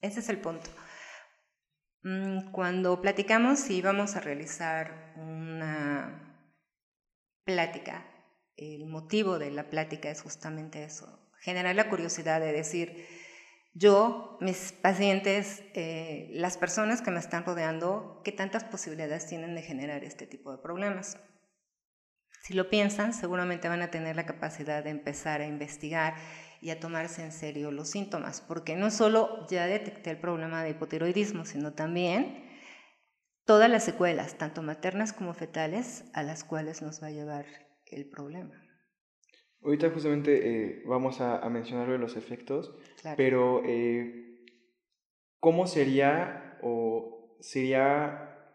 Ese 0.01 0.21
es 0.21 0.29
el 0.29 0.39
punto. 0.39 0.71
Mm, 2.03 2.51
cuando 2.53 3.01
platicamos 3.01 3.71
y 3.71 3.81
vamos 3.81 4.17
a 4.17 4.21
realizar 4.21 5.15
una 5.17 6.47
plática, 7.45 8.07
el 8.57 8.87
motivo 8.87 9.39
de 9.39 9.51
la 9.51 9.71
plática 9.71 10.11
es 10.11 10.21
justamente 10.21 10.85
eso, 10.85 11.19
generar 11.41 11.75
la 11.75 11.89
curiosidad 11.89 12.41
de 12.41 12.53
decir, 12.53 13.07
yo, 13.75 14.39
mis 14.41 14.73
pacientes, 14.73 15.65
eh, 15.75 16.31
las 16.33 16.57
personas 16.57 17.03
que 17.03 17.11
me 17.11 17.19
están 17.19 17.45
rodeando, 17.45 18.21
qué 18.25 18.31
tantas 18.31 18.63
posibilidades 18.63 19.27
tienen 19.27 19.57
de 19.57 19.63
generar 19.63 20.05
este 20.05 20.27
tipo 20.27 20.53
de 20.53 20.59
problemas. 20.59 21.19
Si 22.43 22.55
lo 22.55 22.71
piensan, 22.71 23.13
seguramente 23.13 23.69
van 23.69 23.83
a 23.83 23.91
tener 23.91 24.15
la 24.15 24.27
capacidad 24.27 24.85
de 24.85 24.91
empezar 24.91 25.41
a 25.41 25.47
investigar 25.47 26.15
y 26.61 26.71
a 26.71 26.79
tomarse 26.79 27.23
en 27.23 27.33
serio 27.33 27.73
los 27.73 27.91
síntomas, 27.91 28.41
porque 28.41 28.77
no 28.77 28.91
solo 28.91 29.47
ya 29.49 29.67
detecté 29.67 30.11
el 30.11 30.19
problema 30.19 30.63
de 30.63 30.71
hipotiroidismo, 30.71 31.45
sino 31.45 31.73
también 31.73 32.49
todas 33.45 33.69
las 33.69 33.85
secuelas, 33.85 34.39
tanto 34.39 34.63
maternas 34.63 35.13
como 35.13 35.35
fetales, 35.35 36.05
a 36.15 36.23
las 36.23 36.45
cuales 36.45 36.81
nos 36.81 37.03
va 37.03 37.09
a 37.09 37.13
llevar 37.13 37.47
el 37.87 38.09
problema. 38.09 38.64
Ahorita 39.65 39.91
justamente 39.91 40.43
eh, 40.47 40.83
vamos 40.85 41.23
a, 41.23 41.49
mencionar 41.49 41.89
los 41.89 42.17
efectos, 42.17 42.75
pero 43.17 43.63
eh, 43.65 44.45
¿cómo 45.41 45.67
sería 45.67 46.59
o 46.63 47.39
sería 47.41 48.53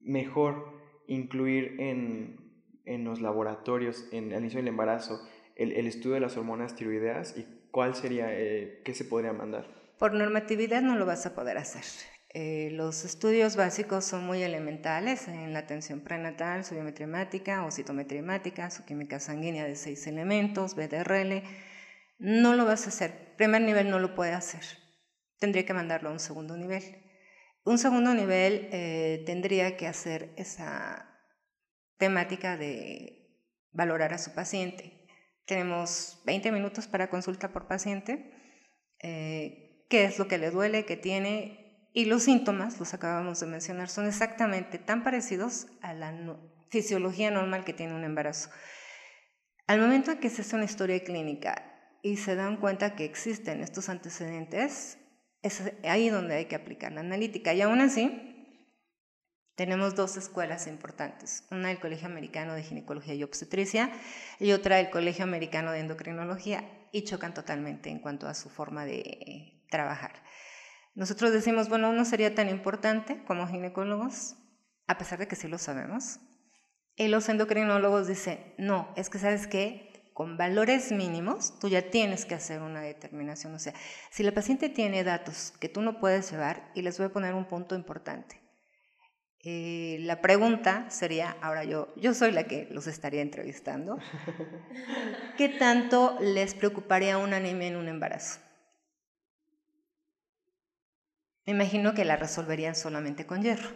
mejor 0.00 0.80
incluir 1.06 1.80
en, 1.80 2.64
en 2.84 3.04
los 3.04 3.20
laboratorios, 3.20 4.08
en 4.10 4.32
el 4.32 4.40
inicio 4.40 4.58
del 4.58 4.68
embarazo, 4.68 5.20
el, 5.54 5.72
el, 5.72 5.86
estudio 5.86 6.14
de 6.14 6.20
las 6.20 6.36
hormonas 6.36 6.74
tiroideas 6.74 7.36
y 7.36 7.46
cuál 7.70 7.94
sería, 7.94 8.26
eh, 8.30 8.82
qué 8.84 8.94
se 8.94 9.04
podría 9.04 9.32
mandar? 9.32 9.66
Por 9.96 10.12
normatividad 10.14 10.82
no 10.82 10.96
lo 10.96 11.06
vas 11.06 11.24
a 11.24 11.34
poder 11.36 11.58
hacer. 11.58 11.84
Eh, 12.30 12.68
los 12.72 13.04
estudios 13.04 13.56
básicos 13.56 14.04
son 14.04 14.26
muy 14.26 14.42
elementales 14.42 15.28
en 15.28 15.54
la 15.54 15.60
atención 15.60 16.00
prenatal, 16.00 16.64
su 16.64 16.74
biometría 16.74 17.06
hemática 17.06 17.64
o 17.64 17.70
citometría 17.70 18.20
hemática, 18.20 18.70
su 18.70 18.84
química 18.84 19.18
sanguínea 19.18 19.64
de 19.64 19.76
seis 19.76 20.06
elementos, 20.06 20.74
BDRL. 20.74 21.42
No 22.18 22.54
lo 22.54 22.66
vas 22.66 22.84
a 22.86 22.88
hacer. 22.88 23.34
Primer 23.36 23.62
nivel 23.62 23.90
no 23.90 23.98
lo 23.98 24.14
puede 24.14 24.32
hacer. 24.32 24.62
Tendría 25.38 25.64
que 25.64 25.72
mandarlo 25.72 26.10
a 26.10 26.12
un 26.12 26.20
segundo 26.20 26.56
nivel. 26.56 26.82
Un 27.64 27.78
segundo 27.78 28.12
nivel 28.14 28.68
eh, 28.72 29.22
tendría 29.26 29.76
que 29.76 29.86
hacer 29.86 30.32
esa 30.36 31.08
temática 31.96 32.56
de 32.56 33.18
valorar 33.72 34.12
a 34.12 34.18
su 34.18 34.34
paciente. 34.34 35.06
Tenemos 35.46 36.20
20 36.26 36.52
minutos 36.52 36.86
para 36.86 37.08
consulta 37.08 37.52
por 37.52 37.68
paciente. 37.68 38.32
Eh, 39.02 39.86
¿Qué 39.88 40.04
es 40.04 40.18
lo 40.18 40.28
que 40.28 40.38
le 40.38 40.50
duele? 40.50 40.84
¿Qué 40.84 40.96
tiene? 40.96 41.67
Y 41.98 42.04
los 42.04 42.22
síntomas, 42.22 42.78
los 42.78 42.94
acabamos 42.94 43.40
de 43.40 43.48
mencionar, 43.48 43.88
son 43.88 44.06
exactamente 44.06 44.78
tan 44.78 45.02
parecidos 45.02 45.66
a 45.82 45.94
la 45.94 46.14
fisiología 46.68 47.32
normal 47.32 47.64
que 47.64 47.72
tiene 47.72 47.92
un 47.96 48.04
embarazo. 48.04 48.50
Al 49.66 49.80
momento 49.80 50.12
en 50.12 50.18
que 50.18 50.30
se 50.30 50.42
hace 50.42 50.54
una 50.54 50.66
historia 50.66 51.02
clínica 51.02 51.96
y 52.00 52.18
se 52.18 52.36
dan 52.36 52.58
cuenta 52.58 52.94
que 52.94 53.04
existen 53.04 53.62
estos 53.64 53.88
antecedentes, 53.88 54.98
es 55.42 55.72
ahí 55.82 56.08
donde 56.08 56.36
hay 56.36 56.44
que 56.44 56.54
aplicar 56.54 56.92
la 56.92 57.00
analítica. 57.00 57.52
Y 57.52 57.62
aún 57.62 57.80
así, 57.80 58.62
tenemos 59.56 59.96
dos 59.96 60.16
escuelas 60.16 60.68
importantes, 60.68 61.48
una 61.50 61.66
del 61.66 61.80
Colegio 61.80 62.06
Americano 62.06 62.54
de 62.54 62.62
Ginecología 62.62 63.14
y 63.14 63.24
Obstetricia 63.24 63.90
y 64.38 64.52
otra 64.52 64.76
del 64.76 64.90
Colegio 64.90 65.24
Americano 65.24 65.72
de 65.72 65.80
Endocrinología, 65.80 66.62
y 66.92 67.02
chocan 67.02 67.34
totalmente 67.34 67.90
en 67.90 67.98
cuanto 67.98 68.28
a 68.28 68.34
su 68.34 68.50
forma 68.50 68.84
de 68.84 69.64
trabajar. 69.68 70.12
Nosotros 70.98 71.32
decimos, 71.32 71.68
bueno, 71.68 71.92
no 71.92 72.04
sería 72.04 72.34
tan 72.34 72.48
importante 72.48 73.22
como 73.24 73.46
ginecólogos, 73.46 74.34
a 74.88 74.98
pesar 74.98 75.20
de 75.20 75.28
que 75.28 75.36
sí 75.36 75.46
lo 75.46 75.56
sabemos. 75.56 76.18
Y 76.96 77.06
los 77.06 77.28
endocrinólogos 77.28 78.08
dicen, 78.08 78.52
no, 78.58 78.92
es 78.96 79.08
que 79.08 79.20
sabes 79.20 79.46
que 79.46 80.10
con 80.12 80.36
valores 80.36 80.90
mínimos 80.90 81.56
tú 81.60 81.68
ya 81.68 81.82
tienes 81.82 82.24
que 82.24 82.34
hacer 82.34 82.62
una 82.62 82.80
determinación. 82.80 83.54
O 83.54 83.60
sea, 83.60 83.74
si 84.10 84.24
la 84.24 84.32
paciente 84.32 84.70
tiene 84.70 85.04
datos 85.04 85.52
que 85.60 85.68
tú 85.68 85.82
no 85.82 86.00
puedes 86.00 86.32
llevar, 86.32 86.68
y 86.74 86.82
les 86.82 86.98
voy 86.98 87.06
a 87.06 87.12
poner 87.12 87.32
un 87.34 87.44
punto 87.44 87.76
importante. 87.76 88.40
Eh, 89.44 89.98
la 90.00 90.20
pregunta 90.20 90.90
sería, 90.90 91.36
ahora 91.40 91.62
yo, 91.62 91.94
yo 91.94 92.12
soy 92.12 92.32
la 92.32 92.48
que 92.48 92.66
los 92.72 92.88
estaría 92.88 93.22
entrevistando, 93.22 93.98
¿qué 95.38 95.48
tanto 95.48 96.18
les 96.20 96.56
preocuparía 96.56 97.18
una 97.18 97.36
anemia 97.36 97.68
en 97.68 97.76
un 97.76 97.86
embarazo? 97.86 98.40
Me 101.48 101.54
imagino 101.54 101.94
que 101.94 102.04
la 102.04 102.16
resolverían 102.16 102.74
solamente 102.74 103.24
con 103.24 103.42
hierro. 103.42 103.70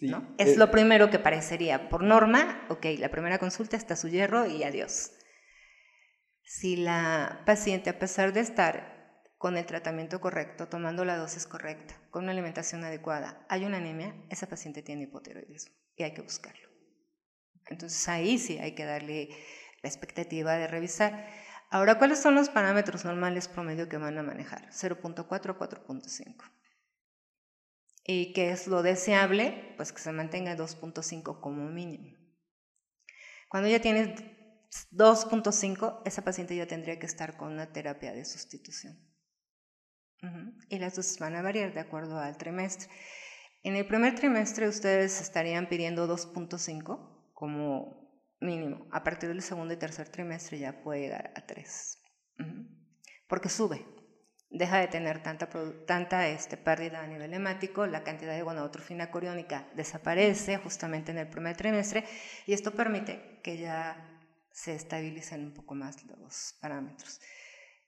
¿no? 0.00 0.34
Es 0.38 0.56
lo 0.56 0.70
primero 0.70 1.10
que 1.10 1.18
parecería. 1.18 1.90
Por 1.90 2.02
norma, 2.02 2.64
ok, 2.70 2.86
la 2.98 3.10
primera 3.10 3.36
consulta 3.36 3.76
está 3.76 3.94
su 3.94 4.08
hierro 4.08 4.46
y 4.46 4.62
adiós. 4.62 5.10
Si 6.44 6.76
la 6.76 7.42
paciente, 7.44 7.90
a 7.90 7.98
pesar 7.98 8.32
de 8.32 8.40
estar 8.40 9.20
con 9.36 9.58
el 9.58 9.66
tratamiento 9.66 10.18
correcto, 10.22 10.68
tomando 10.68 11.04
la 11.04 11.18
dosis 11.18 11.46
correcta, 11.46 11.94
con 12.10 12.22
una 12.22 12.32
alimentación 12.32 12.82
adecuada, 12.84 13.44
hay 13.50 13.66
una 13.66 13.76
anemia, 13.76 14.14
esa 14.30 14.46
paciente 14.46 14.80
tiene 14.80 15.02
hipotiroidismo 15.02 15.74
y 15.94 16.04
hay 16.04 16.14
que 16.14 16.22
buscarlo. 16.22 16.70
Entonces 17.66 18.08
ahí 18.08 18.38
sí 18.38 18.56
hay 18.60 18.74
que 18.74 18.86
darle 18.86 19.28
la 19.82 19.90
expectativa 19.90 20.54
de 20.54 20.66
revisar. 20.66 21.28
Ahora, 21.68 21.98
¿cuáles 21.98 22.18
son 22.18 22.34
los 22.34 22.48
parámetros 22.48 23.04
normales 23.04 23.46
promedio 23.46 23.90
que 23.90 23.98
van 23.98 24.16
a 24.16 24.22
manejar? 24.22 24.70
0.4 24.70 25.50
a 25.50 25.58
4.5 25.58 26.57
y 28.10 28.32
que 28.32 28.50
es 28.50 28.66
lo 28.66 28.82
deseable, 28.82 29.74
pues 29.76 29.92
que 29.92 30.00
se 30.00 30.12
mantenga 30.12 30.56
2.5 30.56 31.40
como 31.40 31.68
mínimo. 31.68 32.16
Cuando 33.50 33.68
ya 33.68 33.82
tienes 33.82 34.24
2.5, 34.92 36.00
esa 36.06 36.24
paciente 36.24 36.56
ya 36.56 36.66
tendría 36.66 36.98
que 36.98 37.04
estar 37.04 37.36
con 37.36 37.52
una 37.52 37.70
terapia 37.70 38.14
de 38.14 38.24
sustitución. 38.24 38.98
Y 40.70 40.78
las 40.78 40.96
dosis 40.96 41.18
van 41.18 41.36
a 41.36 41.42
variar 41.42 41.74
de 41.74 41.80
acuerdo 41.80 42.18
al 42.18 42.38
trimestre. 42.38 42.88
En 43.62 43.76
el 43.76 43.86
primer 43.86 44.14
trimestre 44.14 44.66
ustedes 44.68 45.20
estarían 45.20 45.68
pidiendo 45.68 46.08
2.5 46.08 47.32
como 47.34 48.24
mínimo. 48.40 48.88
A 48.90 49.04
partir 49.04 49.28
del 49.28 49.42
segundo 49.42 49.74
y 49.74 49.76
tercer 49.76 50.08
trimestre 50.08 50.58
ya 50.58 50.82
puede 50.82 51.02
llegar 51.02 51.30
a 51.36 51.44
3. 51.44 52.02
Porque 53.28 53.50
sube. 53.50 53.97
Deja 54.50 54.78
de 54.78 54.88
tener 54.88 55.22
tanta, 55.22 55.48
tanta 55.86 56.28
este, 56.28 56.56
pérdida 56.56 57.02
a 57.02 57.06
nivel 57.06 57.34
hemático, 57.34 57.86
la 57.86 58.02
cantidad 58.02 58.34
de 58.34 58.42
gonadotrofina 58.42 59.10
coriónica 59.10 59.68
desaparece 59.74 60.56
justamente 60.56 61.10
en 61.10 61.18
el 61.18 61.28
primer 61.28 61.54
trimestre 61.56 62.04
y 62.46 62.54
esto 62.54 62.72
permite 62.72 63.40
que 63.42 63.58
ya 63.58 64.18
se 64.50 64.74
estabilicen 64.74 65.44
un 65.44 65.54
poco 65.54 65.74
más 65.74 66.02
los 66.04 66.56
parámetros. 66.60 67.20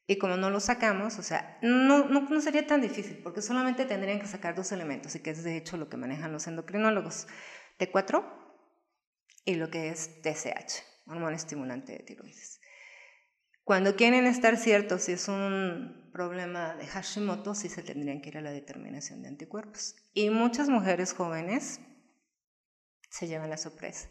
Y 0.07 0.19
como 0.19 0.37
no 0.37 0.51
lo 0.51 0.61
sacamos, 0.61 1.19
o 1.19 1.23
sea, 1.23 1.59
no, 1.63 2.09
no, 2.09 2.41
sería 2.41 2.67
tan 2.67 2.81
difícil, 2.81 3.19
porque 3.23 3.43
solamente 3.43 3.85
tendrían 3.85 4.21
que 4.21 4.27
sacar 4.27 4.55
dos 4.55 4.73
elementos, 4.73 5.15
y 5.15 5.21
que 5.21 5.31
es 5.31 5.45
de 5.45 5.57
hecho 5.57 5.77
lo 5.77 5.89
que 5.89 5.97
manejan 5.97 6.33
los 6.33 6.47
endocrinólogos, 6.47 7.29
T4 7.79 8.25
y 9.45 9.55
lo 9.55 9.71
que 9.71 9.89
es 9.91 10.21
TSH, 10.23 10.83
hormona 11.07 11.37
estimulante 11.37 11.93
de 11.93 12.01
tiroides. 12.01 12.60
Cuando 13.71 13.95
quieren 13.95 14.27
estar 14.27 14.57
ciertos 14.57 15.03
si 15.03 15.13
es 15.13 15.29
un 15.29 16.11
problema 16.13 16.75
de 16.75 16.89
Hashimoto, 16.89 17.55
sí 17.55 17.69
se 17.69 17.85
tendrían 17.85 18.21
que 18.21 18.31
ir 18.31 18.39
a 18.39 18.41
la 18.41 18.51
determinación 18.51 19.23
de 19.23 19.29
anticuerpos. 19.29 19.95
Y 20.13 20.29
muchas 20.29 20.69
mujeres 20.69 21.13
jóvenes 21.13 21.79
se 23.11 23.29
llevan 23.29 23.49
la 23.49 23.57
sorpresa. 23.57 24.09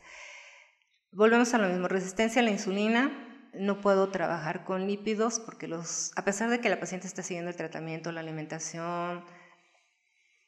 Volvemos 1.12 1.54
a 1.54 1.58
lo 1.58 1.68
mismo, 1.68 1.90
resistencia 1.90 2.42
a 2.42 2.46
la 2.46 2.52
insulina, 2.52 3.52
no 3.54 3.82
puedo 3.82 4.10
trabajar 4.12 4.64
con 4.64 4.88
lípidos 4.88 5.42
porque 5.42 5.68
los, 5.68 6.14
a 6.16 6.24
pesar 6.24 6.50
de 6.50 6.62
que 6.62 6.70
la 6.70 6.80
paciente 6.80 7.08
está 7.08 7.22
siguiendo 7.22 7.52
el 7.52 7.58
tratamiento, 7.58 8.14
la 8.14 8.22
alimentación, 8.22 9.26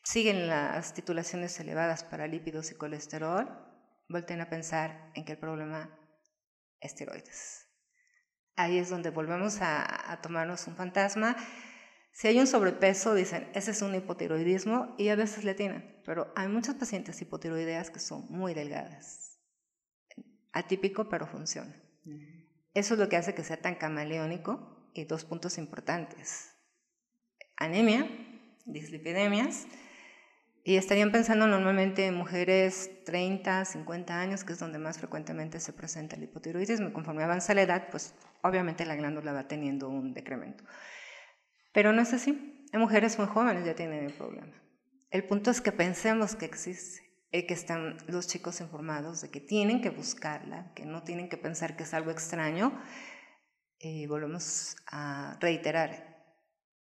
siguen 0.05 0.47
las 0.47 0.93
titulaciones 0.93 1.59
elevadas 1.59 2.05
para 2.05 2.27
lípidos 2.27 2.71
y 2.71 2.75
colesterol, 2.75 3.49
volten 4.07 4.39
a 4.39 4.49
pensar 4.49 5.11
en 5.15 5.25
que 5.25 5.33
el 5.33 5.37
problema 5.37 5.99
es 6.79 6.95
tiroides. 6.95 7.70
Ahí 8.61 8.77
es 8.77 8.89
donde 8.89 9.09
volvemos 9.09 9.59
a, 9.61 10.11
a 10.11 10.21
tomarnos 10.21 10.67
un 10.67 10.75
fantasma. 10.75 11.35
Si 12.11 12.27
hay 12.27 12.39
un 12.39 12.45
sobrepeso, 12.45 13.15
dicen, 13.15 13.49
ese 13.55 13.71
es 13.71 13.81
un 13.81 13.95
hipotiroidismo 13.95 14.93
y 14.99 15.09
a 15.09 15.15
veces 15.15 15.43
le 15.43 15.55
tienen, 15.55 15.99
pero 16.05 16.31
hay 16.35 16.47
muchas 16.47 16.75
pacientes 16.75 17.19
hipotiroideas 17.21 17.89
que 17.89 17.99
son 17.99 18.25
muy 18.29 18.53
delgadas. 18.53 19.39
Atípico, 20.51 21.09
pero 21.09 21.25
funciona. 21.25 21.73
Eso 22.75 22.93
es 22.93 22.99
lo 22.99 23.09
que 23.09 23.17
hace 23.17 23.33
que 23.33 23.43
sea 23.43 23.57
tan 23.57 23.75
camaleónico 23.75 24.91
y 24.93 25.05
dos 25.05 25.25
puntos 25.25 25.57
importantes. 25.57 26.53
Anemia, 27.57 28.07
dislipidemias, 28.65 29.65
y 30.63 30.75
estarían 30.75 31.11
pensando 31.11 31.47
normalmente 31.47 32.05
en 32.05 32.15
mujeres 32.15 32.91
30, 33.05 33.65
50 33.65 34.19
años, 34.19 34.43
que 34.43 34.53
es 34.53 34.59
donde 34.59 34.77
más 34.77 34.99
frecuentemente 34.99 35.59
se 35.59 35.73
presenta 35.73 36.15
el 36.15 36.23
hipotiroidismo. 36.23 36.93
Conforme 36.93 37.23
avanza 37.23 37.53
la 37.55 37.63
edad, 37.63 37.87
pues 37.89 38.13
obviamente 38.43 38.85
la 38.85 38.95
glándula 38.95 39.33
va 39.33 39.47
teniendo 39.47 39.89
un 39.89 40.13
decremento. 40.13 40.63
Pero 41.73 41.93
no 41.93 42.01
es 42.01 42.13
así. 42.13 42.67
En 42.71 42.79
mujeres 42.79 43.17
muy 43.17 43.27
jóvenes 43.27 43.65
ya 43.65 43.75
tienen 43.75 44.05
el 44.05 44.13
problema. 44.13 44.53
El 45.09 45.25
punto 45.25 45.49
es 45.51 45.61
que 45.61 45.71
pensemos 45.71 46.35
que 46.35 46.45
existe 46.45 47.11
que 47.31 47.53
están 47.53 47.97
los 48.07 48.27
chicos 48.27 48.59
informados 48.61 49.21
de 49.21 49.29
que 49.29 49.39
tienen 49.39 49.81
que 49.81 49.89
buscarla, 49.89 50.71
que 50.75 50.85
no 50.85 51.03
tienen 51.03 51.29
que 51.29 51.37
pensar 51.37 51.75
que 51.75 51.83
es 51.83 51.93
algo 51.93 52.11
extraño. 52.11 52.77
Y 53.79 54.05
volvemos 54.05 54.75
a 54.85 55.37
reiterar, 55.39 56.10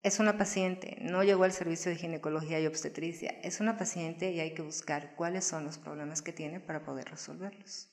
es 0.04 0.20
una 0.20 0.36
paciente, 0.36 0.98
no 1.00 1.24
llegó 1.24 1.44
al 1.44 1.52
servicio 1.52 1.90
de 1.90 1.96
ginecología 1.96 2.60
y 2.60 2.66
obstetricia, 2.66 3.30
es 3.42 3.60
una 3.60 3.78
paciente 3.78 4.30
y 4.32 4.38
hay 4.38 4.52
que 4.52 4.60
buscar 4.60 5.14
cuáles 5.16 5.46
son 5.46 5.64
los 5.64 5.78
problemas 5.78 6.20
que 6.20 6.30
tiene 6.30 6.60
para 6.60 6.84
poder 6.84 7.08
resolverlos. 7.08 7.88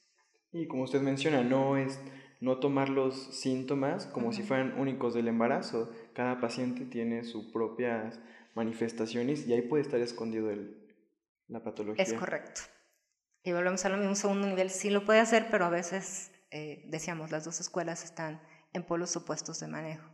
Y 0.51 0.67
como 0.67 0.83
usted 0.83 0.99
menciona, 0.99 1.41
no 1.41 1.77
es 1.77 1.97
no 2.41 2.57
tomar 2.59 2.89
los 2.89 3.39
síntomas 3.39 4.07
como 4.07 4.33
si 4.33 4.43
fueran 4.43 4.77
únicos 4.77 5.13
del 5.13 5.29
embarazo. 5.29 5.89
Cada 6.13 6.41
paciente 6.41 6.83
tiene 6.83 7.23
sus 7.23 7.45
propias 7.45 8.19
manifestaciones 8.55 9.47
y 9.47 9.53
ahí 9.53 9.61
puede 9.61 9.83
estar 9.83 10.01
escondido 10.01 10.51
el, 10.51 10.93
la 11.47 11.63
patología. 11.63 12.03
Es 12.03 12.13
correcto. 12.13 12.59
Y 13.41 13.53
volvemos 13.53 13.85
a 13.85 13.89
lo 13.89 13.95
mismo, 13.95 14.09
un 14.09 14.15
segundo 14.17 14.47
nivel 14.47 14.69
sí 14.69 14.89
lo 14.89 15.05
puede 15.05 15.21
hacer, 15.21 15.47
pero 15.49 15.63
a 15.63 15.69
veces, 15.69 16.29
eh, 16.51 16.83
decíamos, 16.89 17.31
las 17.31 17.45
dos 17.45 17.61
escuelas 17.61 18.03
están 18.03 18.41
en 18.73 18.83
polos 18.83 19.15
opuestos 19.15 19.61
de 19.61 19.67
manejo 19.67 20.10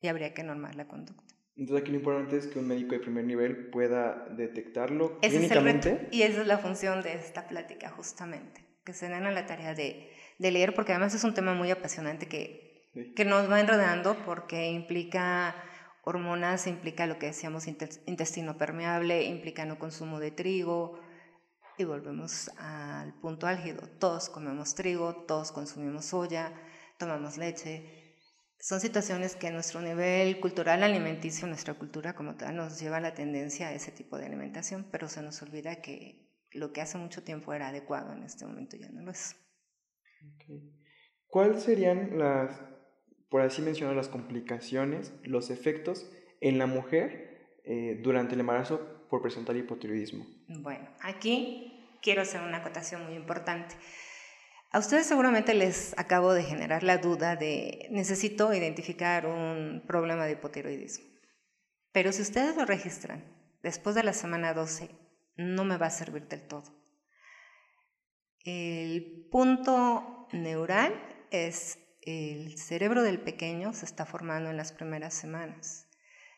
y 0.00 0.08
habría 0.08 0.34
que 0.34 0.42
normar 0.42 0.74
la 0.74 0.88
conducta. 0.88 1.34
Entonces 1.56 1.82
aquí 1.82 1.92
lo 1.92 1.98
importante 1.98 2.38
es 2.38 2.46
que 2.46 2.58
un 2.58 2.68
médico 2.68 2.92
de 2.92 3.00
primer 3.00 3.24
nivel 3.24 3.70
pueda 3.70 4.26
detectarlo 4.30 5.18
Ese 5.20 5.38
clínicamente. 5.38 5.90
Es 5.90 6.12
el 6.12 6.14
y 6.14 6.22
esa 6.22 6.40
es 6.40 6.46
la 6.46 6.58
función 6.58 7.02
de 7.02 7.14
esta 7.14 7.48
plática 7.48 7.90
justamente, 7.90 8.64
que 8.84 8.94
se 8.94 9.08
den 9.08 9.26
a 9.26 9.30
la 9.30 9.46
tarea 9.46 9.74
de, 9.74 10.10
de, 10.38 10.50
leer, 10.50 10.74
porque 10.74 10.92
además 10.92 11.14
es 11.14 11.24
un 11.24 11.34
tema 11.34 11.52
muy 11.52 11.70
apasionante 11.70 12.28
que, 12.28 12.88
que 13.14 13.24
nos 13.24 13.50
va 13.50 13.60
enredando 13.60 14.16
porque 14.24 14.70
implica 14.70 15.54
hormonas 16.02 16.66
implica 16.66 17.06
lo 17.06 17.18
que 17.18 17.26
decíamos 17.26 17.66
intestino 17.66 18.56
permeable, 18.56 19.24
implica 19.24 19.64
no 19.64 19.78
consumo 19.78 20.20
de 20.20 20.30
trigo. 20.30 20.98
Y 21.78 21.84
volvemos 21.84 22.50
al 22.58 23.14
punto 23.20 23.46
álgido. 23.46 23.88
Todos 23.98 24.28
comemos 24.28 24.74
trigo, 24.74 25.24
todos 25.26 25.50
consumimos 25.52 26.06
soya, 26.06 26.52
tomamos 26.98 27.38
leche. 27.38 27.99
Son 28.60 28.80
situaciones 28.80 29.36
que 29.36 29.50
nuestro 29.50 29.80
nivel 29.80 30.38
cultural 30.38 30.82
alimenticio, 30.82 31.48
nuestra 31.48 31.74
cultura 31.74 32.14
como 32.14 32.36
tal, 32.36 32.56
nos 32.56 32.78
lleva 32.78 32.98
a 32.98 33.00
la 33.00 33.14
tendencia 33.14 33.68
a 33.68 33.74
ese 33.74 33.90
tipo 33.90 34.18
de 34.18 34.26
alimentación, 34.26 34.86
pero 34.92 35.08
se 35.08 35.22
nos 35.22 35.40
olvida 35.42 35.80
que 35.80 36.30
lo 36.52 36.72
que 36.72 36.80
hace 36.80 36.98
mucho 36.98 37.22
tiempo 37.22 37.52
era 37.54 37.68
adecuado 37.68 38.12
en 38.12 38.22
este 38.22 38.44
momento 38.44 38.76
ya 38.76 38.88
no 38.90 39.02
lo 39.02 39.10
es. 39.12 39.34
¿Cuáles 41.26 41.62
serían 41.62 42.18
las 42.18 42.60
por 43.30 43.42
así 43.42 43.62
mencionar 43.62 43.96
las 43.96 44.08
complicaciones, 44.08 45.14
los 45.22 45.50
efectos 45.50 46.10
en 46.40 46.58
la 46.58 46.66
mujer 46.66 47.58
eh, 47.64 48.00
durante 48.02 48.34
el 48.34 48.40
embarazo 48.40 49.06
por 49.08 49.22
presentar 49.22 49.56
hipotiroidismo. 49.56 50.26
Bueno, 50.48 50.88
aquí 51.00 51.96
quiero 52.02 52.22
hacer 52.22 52.42
una 52.42 52.58
acotación 52.58 53.04
muy 53.04 53.14
importante. 53.14 53.76
A 54.72 54.78
ustedes 54.78 55.06
seguramente 55.06 55.52
les 55.52 55.98
acabo 55.98 56.32
de 56.32 56.44
generar 56.44 56.84
la 56.84 56.98
duda 56.98 57.34
de 57.34 57.88
necesito 57.90 58.54
identificar 58.54 59.26
un 59.26 59.82
problema 59.84 60.26
de 60.26 60.32
hipotiroidismo. 60.32 61.06
Pero 61.92 62.12
si 62.12 62.22
ustedes 62.22 62.56
lo 62.56 62.64
registran 62.64 63.24
después 63.64 63.96
de 63.96 64.04
la 64.04 64.12
semana 64.12 64.54
12, 64.54 64.90
no 65.36 65.64
me 65.64 65.76
va 65.76 65.86
a 65.86 65.90
servir 65.90 66.28
del 66.28 66.46
todo. 66.46 66.72
El 68.44 69.28
punto 69.30 70.28
neural 70.32 70.94
es 71.32 71.78
el 72.02 72.56
cerebro 72.56 73.02
del 73.02 73.20
pequeño 73.20 73.72
se 73.72 73.84
está 73.84 74.06
formando 74.06 74.50
en 74.50 74.56
las 74.56 74.72
primeras 74.72 75.14
semanas. 75.14 75.88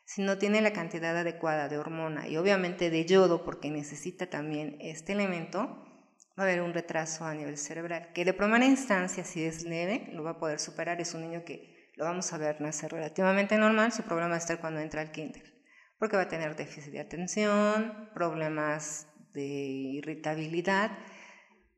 Si 0.05 0.21
no 0.21 0.37
tiene 0.37 0.61
la 0.61 0.73
cantidad 0.73 1.15
adecuada 1.15 1.69
de 1.69 1.77
hormona 1.77 2.27
y 2.27 2.35
obviamente 2.37 2.89
de 2.89 3.05
yodo, 3.05 3.45
porque 3.45 3.69
necesita 3.69 4.27
también 4.29 4.77
este 4.81 5.13
elemento, 5.13 5.82
va 6.37 6.43
a 6.43 6.47
haber 6.47 6.61
un 6.61 6.73
retraso 6.73 7.25
a 7.25 7.33
nivel 7.33 7.57
cerebral, 7.57 8.11
que 8.13 8.25
de 8.25 8.33
primera 8.33 8.65
instancia, 8.65 9.23
si 9.23 9.43
es 9.43 9.63
leve, 9.63 10.09
lo 10.13 10.23
va 10.23 10.31
a 10.31 10.39
poder 10.39 10.59
superar. 10.59 10.99
Es 10.99 11.13
un 11.13 11.21
niño 11.21 11.43
que 11.45 11.91
lo 11.95 12.05
vamos 12.05 12.33
a 12.33 12.37
ver 12.37 12.59
nacer 12.59 12.91
relativamente 12.91 13.57
normal, 13.57 13.91
su 13.91 14.03
problema 14.03 14.29
va 14.29 14.35
a 14.35 14.39
estar 14.39 14.59
cuando 14.59 14.79
entra 14.79 15.01
al 15.01 15.11
kinder, 15.11 15.43
porque 15.99 16.15
va 16.15 16.23
a 16.23 16.27
tener 16.27 16.55
déficit 16.55 16.91
de 16.91 16.99
atención, 16.99 18.09
problemas 18.13 19.07
de 19.33 19.43
irritabilidad, 19.43 20.91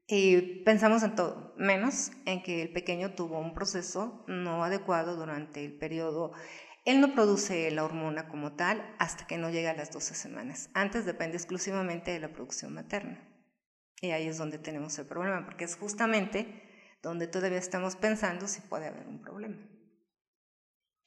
y 0.08 0.64
pensamos 0.64 1.02
en 1.02 1.16
todo, 1.16 1.56
menos 1.58 2.12
en 2.26 2.44
que 2.44 2.62
el 2.62 2.72
pequeño 2.72 3.16
tuvo 3.16 3.40
un 3.40 3.56
proceso 3.56 4.24
no 4.28 4.64
adecuado 4.64 5.16
durante 5.16 5.66
el 5.66 5.78
periodo. 5.78 6.32
Él 6.86 7.02
no 7.02 7.16
produce 7.16 7.72
la 7.72 7.84
hormona 7.84 8.28
como 8.28 8.54
tal 8.56 8.86
hasta 9.00 9.26
que 9.26 9.40
no 9.40 9.50
llega 9.50 9.72
a 9.72 9.76
las 9.76 9.92
12 9.92 10.14
semanas. 10.14 10.70
Antes 10.76 11.06
depende 11.06 11.38
exclusivamente 11.38 12.12
de 12.12 12.20
la 12.20 12.32
producción 12.32 12.76
materna. 12.76 13.35
Y 14.02 14.12
ahí 14.12 14.28
es 14.28 14.38
donde 14.38 14.58
tenemos 14.58 14.98
el 15.00 15.06
problema, 15.06 15.46
porque 15.46 15.66
es 15.66 15.76
justamente 15.76 16.64
donde 17.02 17.28
todavía 17.28 17.60
estamos 17.60 17.96
pensando 17.96 18.48
si 18.48 18.62
puede 18.62 18.88
haber 18.88 19.08
un 19.08 19.22
problema. 19.22 19.58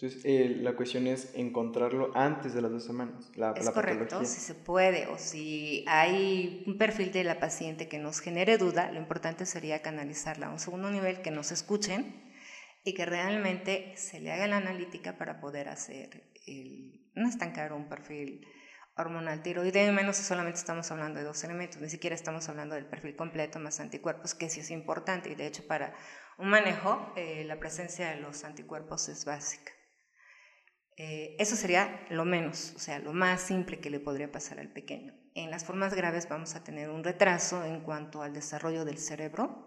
Entonces, 0.01 0.24
eh, 0.24 0.57
la 0.61 0.77
cuestión 0.77 1.09
es 1.09 1.33
encontrarlo 1.35 2.12
antes 2.14 2.55
de 2.55 2.62
las 2.62 2.70
dos 2.70 2.85
semanas. 2.85 3.33
La, 3.35 3.51
es 3.51 3.68
correcto, 3.70 4.24
si 4.24 4.40
se 4.40 4.55
puede 4.55 5.09
o 5.09 5.18
si 5.18 5.85
hay 5.88 6.62
un 6.68 6.79
perfil 6.79 7.11
de 7.11 7.24
la 7.24 7.40
paciente 7.40 7.88
que 7.88 7.98
nos 7.98 8.20
genere 8.20 8.59
duda, 8.59 8.92
lo 8.92 9.01
importante 9.01 9.44
sería 9.44 9.83
canalizarla 9.83 10.46
a 10.46 10.51
un 10.51 10.61
segundo 10.61 10.88
nivel, 10.88 11.20
que 11.20 11.33
nos 11.33 11.51
escuchen 11.51 12.33
y 12.85 12.94
que 12.94 13.07
realmente 13.07 13.92
se 13.96 14.20
le 14.20 14.31
haga 14.31 14.46
la 14.46 14.59
analítica 14.59 15.18
para 15.18 15.40
poder 15.40 15.68
hacer 15.68 16.31
el, 16.46 17.11
no 17.16 17.29
estancar 17.29 17.72
un 17.72 17.88
perfil 17.88 18.46
hormonal 18.98 19.42
tiroideo, 19.42 19.92
menos 19.92 20.16
solamente 20.16 20.58
estamos 20.58 20.90
hablando 20.90 21.18
de 21.18 21.24
dos 21.24 21.42
elementos, 21.44 21.80
ni 21.80 21.88
siquiera 21.88 22.14
estamos 22.14 22.48
hablando 22.48 22.74
del 22.74 22.87
perfil 22.87 23.16
completo 23.16 23.58
más 23.58 23.80
anticuerpos, 23.80 24.34
que 24.34 24.50
sí 24.50 24.61
es 24.61 24.70
importante 24.70 25.30
y 25.30 25.34
de 25.34 25.46
hecho 25.46 25.66
para 25.66 25.94
un 26.37 26.50
manejo 26.50 27.12
eh, 27.16 27.44
la 27.44 27.58
presencia 27.58 28.11
de 28.11 28.20
los 28.20 28.44
anticuerpos 28.44 29.08
es 29.08 29.24
básica. 29.24 29.72
Eh, 30.96 31.37
eso 31.38 31.54
sería 31.54 32.04
lo 32.11 32.24
menos, 32.24 32.72
o 32.74 32.80
sea, 32.80 32.98
lo 32.98 33.12
más 33.12 33.40
simple 33.40 33.78
que 33.78 33.88
le 33.88 34.00
podría 34.00 34.32
pasar 34.32 34.58
al 34.58 34.72
pequeño. 34.72 35.14
En 35.34 35.50
las 35.50 35.64
formas 35.64 35.94
graves 35.94 36.28
vamos 36.28 36.56
a 36.56 36.64
tener 36.64 36.90
un 36.90 37.04
retraso 37.04 37.64
en 37.64 37.80
cuanto 37.80 38.22
al 38.22 38.34
desarrollo 38.34 38.84
del 38.84 38.98
cerebro, 38.98 39.64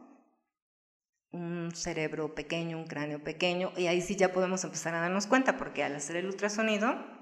un 1.32 1.72
cerebro 1.74 2.36
pequeño, 2.36 2.78
un 2.78 2.86
cráneo 2.86 3.24
pequeño, 3.24 3.72
y 3.78 3.88
ahí 3.88 4.02
sí 4.02 4.18
ya 4.18 4.34
podemos 4.34 4.66
empezar 4.66 4.94
a 4.94 5.00
darnos 5.00 5.28
cuenta, 5.28 5.56
porque 5.56 5.86
al 5.86 5.96
hacer 5.96 6.18
el 6.18 6.26
ultrasonido, 6.26 7.21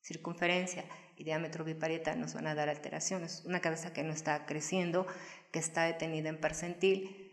circunferencia 0.00 0.84
y 1.16 1.24
diámetro 1.24 1.64
biparietal 1.64 2.20
nos 2.20 2.34
van 2.34 2.46
a 2.46 2.54
dar 2.54 2.68
alteraciones. 2.68 3.44
Una 3.44 3.60
cabeza 3.60 3.92
que 3.92 4.02
no 4.02 4.12
está 4.12 4.46
creciendo, 4.46 5.06
que 5.52 5.58
está 5.58 5.84
detenida 5.84 6.28
en 6.28 6.40
percentil, 6.40 7.32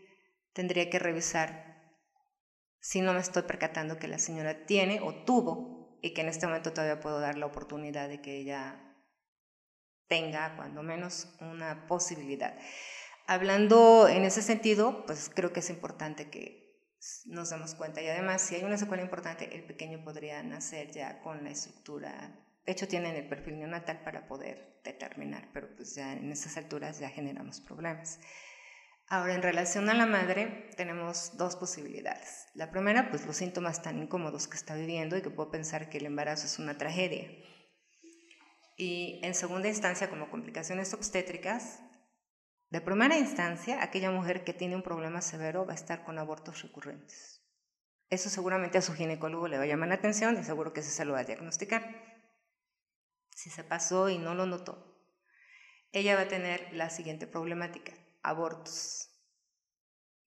tendría 0.52 0.90
que 0.90 0.98
revisar 0.98 1.76
si 2.80 3.00
no 3.00 3.12
me 3.12 3.20
estoy 3.20 3.42
percatando 3.42 3.98
que 3.98 4.08
la 4.08 4.18
señora 4.18 4.66
tiene 4.66 5.00
o 5.00 5.24
tuvo 5.24 5.98
y 6.02 6.14
que 6.14 6.20
en 6.20 6.28
este 6.28 6.46
momento 6.46 6.72
todavía 6.72 7.00
puedo 7.00 7.20
dar 7.20 7.36
la 7.36 7.46
oportunidad 7.46 8.08
de 8.08 8.20
que 8.20 8.36
ella 8.36 8.94
tenga 10.08 10.54
cuando 10.56 10.82
menos 10.82 11.28
una 11.40 11.86
posibilidad. 11.86 12.56
Hablando 13.26 14.08
en 14.08 14.24
ese 14.24 14.40
sentido, 14.40 15.04
pues 15.06 15.30
creo 15.34 15.52
que 15.52 15.60
es 15.60 15.70
importante 15.70 16.30
que 16.30 16.66
nos 17.24 17.50
demos 17.50 17.74
cuenta 17.74 18.00
y 18.02 18.08
además 18.08 18.42
si 18.42 18.54
hay 18.54 18.64
una 18.64 18.78
secuela 18.78 19.02
importante, 19.02 19.54
el 19.54 19.64
pequeño 19.64 20.04
podría 20.04 20.42
nacer 20.42 20.92
ya 20.92 21.20
con 21.22 21.44
la 21.44 21.50
estructura, 21.50 22.45
de 22.66 22.72
hecho 22.72 22.88
tienen 22.88 23.14
el 23.14 23.28
perfil 23.28 23.60
neonatal 23.60 24.02
para 24.02 24.26
poder 24.26 24.80
determinar, 24.82 25.48
pero 25.52 25.74
pues 25.76 25.94
ya 25.94 26.12
en 26.12 26.32
esas 26.32 26.56
alturas 26.56 26.98
ya 26.98 27.08
generamos 27.08 27.60
problemas. 27.60 28.18
Ahora, 29.08 29.34
en 29.34 29.42
relación 29.42 29.88
a 29.88 29.94
la 29.94 30.04
madre, 30.04 30.68
tenemos 30.76 31.36
dos 31.36 31.54
posibilidades. 31.54 32.48
La 32.54 32.72
primera, 32.72 33.08
pues 33.08 33.24
los 33.24 33.36
síntomas 33.36 33.80
tan 33.80 34.02
incómodos 34.02 34.48
que 34.48 34.56
está 34.56 34.74
viviendo 34.74 35.16
y 35.16 35.22
que 35.22 35.30
puedo 35.30 35.48
pensar 35.52 35.88
que 35.88 35.98
el 35.98 36.06
embarazo 36.06 36.46
es 36.46 36.58
una 36.58 36.76
tragedia. 36.76 37.30
Y 38.76 39.20
en 39.22 39.34
segunda 39.36 39.68
instancia, 39.68 40.10
como 40.10 40.28
complicaciones 40.28 40.92
obstétricas, 40.92 41.80
de 42.70 42.80
primera 42.80 43.16
instancia, 43.16 43.80
aquella 43.80 44.10
mujer 44.10 44.42
que 44.42 44.52
tiene 44.52 44.74
un 44.74 44.82
problema 44.82 45.22
severo 45.22 45.64
va 45.64 45.72
a 45.72 45.76
estar 45.76 46.02
con 46.02 46.18
abortos 46.18 46.62
recurrentes. 46.62 47.44
Eso 48.10 48.28
seguramente 48.28 48.78
a 48.78 48.82
su 48.82 48.92
ginecólogo 48.92 49.46
le 49.46 49.56
va 49.56 49.62
a 49.62 49.66
llamar 49.66 49.88
la 49.90 49.94
atención 49.94 50.36
y 50.36 50.42
seguro 50.42 50.72
que 50.72 50.82
se 50.82 51.04
lo 51.04 51.12
va 51.12 51.20
a 51.20 51.24
diagnosticar. 51.24 52.15
Si 53.36 53.50
se 53.50 53.64
pasó 53.64 54.08
y 54.08 54.16
no 54.16 54.34
lo 54.34 54.46
notó, 54.46 54.98
ella 55.92 56.14
va 56.14 56.22
a 56.22 56.28
tener 56.28 56.72
la 56.72 56.88
siguiente 56.88 57.26
problemática, 57.26 57.92
abortos. 58.22 59.10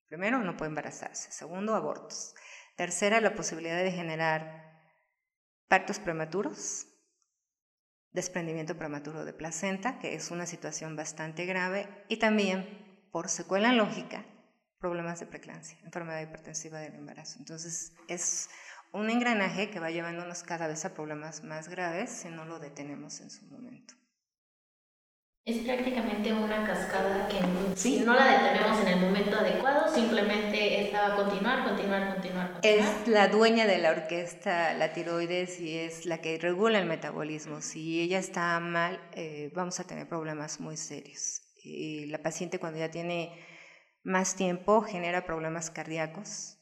Primero, 0.06 0.38
no 0.38 0.56
puede 0.56 0.70
embarazarse. 0.70 1.32
Segundo, 1.32 1.74
abortos. 1.74 2.36
Tercera, 2.76 3.20
la 3.20 3.34
posibilidad 3.34 3.84
de 3.84 3.92
generar 3.92 4.80
partos 5.68 5.98
prematuros 5.98 6.86
desprendimiento 8.12 8.78
prematuro 8.78 9.26
de 9.26 9.34
placenta, 9.34 9.98
que 9.98 10.14
es 10.14 10.30
una 10.30 10.46
situación 10.46 10.96
bastante 10.96 11.48
grave, 11.48 12.06
y 12.10 12.18
también, 12.18 13.08
por 13.12 13.28
secuela 13.28 13.74
lógica, 13.74 14.24
problemas 14.78 15.20
de 15.20 15.26
preeclampsia, 15.26 15.80
enfermedad 15.84 16.22
hipertensiva 16.22 16.80
del 16.80 16.94
embarazo. 16.94 17.40
Entonces, 17.40 17.94
es 18.08 18.50
un 18.92 19.10
engranaje 19.10 19.70
que 19.70 19.80
va 19.80 19.92
llevándonos 19.92 20.44
cada 20.44 20.68
vez 20.68 20.86
a 20.86 20.94
problemas 20.94 21.44
más 21.44 21.70
graves 21.70 22.10
si 22.10 22.30
no 22.30 22.46
lo 22.46 22.60
detenemos 22.60 23.22
en 23.22 23.30
su 23.30 23.46
momento. 23.46 23.96
Es 25.46 25.64
prácticamente 25.64 26.32
una 26.32 26.64
cascada 26.64 27.28
que 27.28 27.40
si 27.76 28.02
no 28.02 28.14
la 28.14 28.26
detenemos 28.26 28.82
en 28.82 28.88
el 28.90 29.00
momento 29.00 29.36
adecuado, 29.36 29.92
simplemente 29.92 30.84
esta 30.84 31.08
va 31.08 31.14
a 31.14 31.16
continuar, 31.16 31.64
continuar, 31.64 32.14
continuar, 32.14 32.52
continuar. 32.54 32.84
Es 32.84 33.08
la 33.08 33.30
dueña 33.30 33.66
de 33.66 33.80
la 33.80 33.90
orquesta, 33.90 34.76
la 34.76 34.94
tiroides, 34.94 35.60
y 35.60 35.76
es 35.76 36.06
la 36.06 36.20
que 36.20 36.38
regula 36.38 36.78
el 36.78 36.86
metabolismo. 36.86 37.62
Si 37.62 38.00
ella 38.00 38.20
está 38.20 38.60
mal, 38.60 39.02
eh, 39.14 39.52
vamos 39.56 39.80
a 39.80 39.86
tener 39.86 40.08
problemas 40.08 40.60
muy 40.60 40.78
serios. 40.78 41.42
Y 41.64 42.06
la 42.06 42.20
paciente 42.20 42.60
cuando 42.60 42.78
ya 42.78 42.92
tiene 42.92 43.34
más 44.04 44.36
tiempo 44.36 44.82
genera 44.82 45.26
problemas 45.26 45.72
cardíacos. 45.72 46.59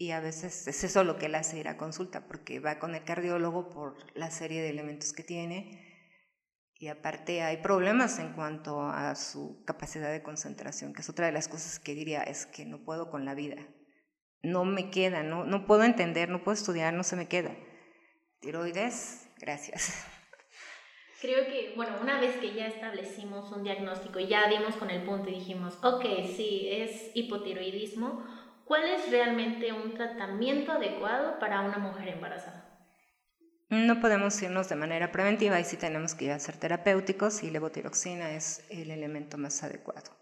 Y 0.00 0.12
a 0.12 0.20
veces 0.20 0.66
es 0.66 0.82
eso 0.82 1.04
lo 1.04 1.18
que 1.18 1.28
la 1.28 1.40
hace 1.40 1.58
ir 1.58 1.68
a 1.68 1.76
consulta, 1.76 2.26
porque 2.26 2.58
va 2.58 2.78
con 2.78 2.94
el 2.94 3.04
cardiólogo 3.04 3.68
por 3.68 3.98
la 4.16 4.30
serie 4.30 4.62
de 4.62 4.70
elementos 4.70 5.12
que 5.12 5.22
tiene 5.22 5.90
y 6.80 6.88
aparte 6.88 7.42
hay 7.42 7.58
problemas 7.58 8.18
en 8.18 8.32
cuanto 8.32 8.80
a 8.80 9.14
su 9.14 9.62
capacidad 9.66 10.10
de 10.10 10.22
concentración, 10.22 10.94
que 10.94 11.02
es 11.02 11.10
otra 11.10 11.26
de 11.26 11.32
las 11.32 11.48
cosas 11.48 11.78
que 11.78 11.94
diría, 11.94 12.22
es 12.22 12.46
que 12.46 12.64
no 12.64 12.82
puedo 12.82 13.10
con 13.10 13.26
la 13.26 13.34
vida. 13.34 13.56
No 14.40 14.64
me 14.64 14.90
queda, 14.90 15.22
no, 15.22 15.44
no 15.44 15.66
puedo 15.66 15.84
entender, 15.84 16.30
no 16.30 16.42
puedo 16.42 16.54
estudiar, 16.54 16.94
no 16.94 17.04
se 17.04 17.16
me 17.16 17.28
queda. 17.28 17.54
Tiroides, 18.40 19.28
gracias. 19.38 20.06
Creo 21.20 21.44
que, 21.48 21.74
bueno, 21.76 21.98
una 22.00 22.18
vez 22.18 22.38
que 22.38 22.54
ya 22.54 22.66
establecimos 22.66 23.52
un 23.52 23.62
diagnóstico 23.62 24.18
y 24.18 24.28
ya 24.28 24.48
dimos 24.48 24.74
con 24.76 24.88
el 24.88 25.02
punto 25.02 25.28
y 25.28 25.34
dijimos, 25.34 25.78
ok, 25.82 26.02
sí, 26.34 26.66
es 26.70 27.10
hipotiroidismo, 27.12 28.24
¿cuál 28.70 28.84
es 28.84 29.10
realmente 29.10 29.72
un 29.72 29.94
tratamiento 29.94 30.70
adecuado 30.70 31.40
para 31.40 31.62
una 31.62 31.78
mujer 31.78 32.06
embarazada? 32.06 32.70
No 33.68 34.00
podemos 34.00 34.40
irnos 34.42 34.68
de 34.68 34.76
manera 34.76 35.10
preventiva 35.10 35.58
y 35.58 35.64
sí 35.64 35.76
tenemos 35.76 36.14
que 36.14 36.26
ir 36.26 36.30
a 36.30 36.38
ser 36.38 36.56
terapéuticos 36.56 37.42
y 37.42 37.50
levotiroxina 37.50 38.30
es 38.30 38.64
el 38.70 38.92
elemento 38.92 39.38
más 39.38 39.64
adecuado. 39.64 40.12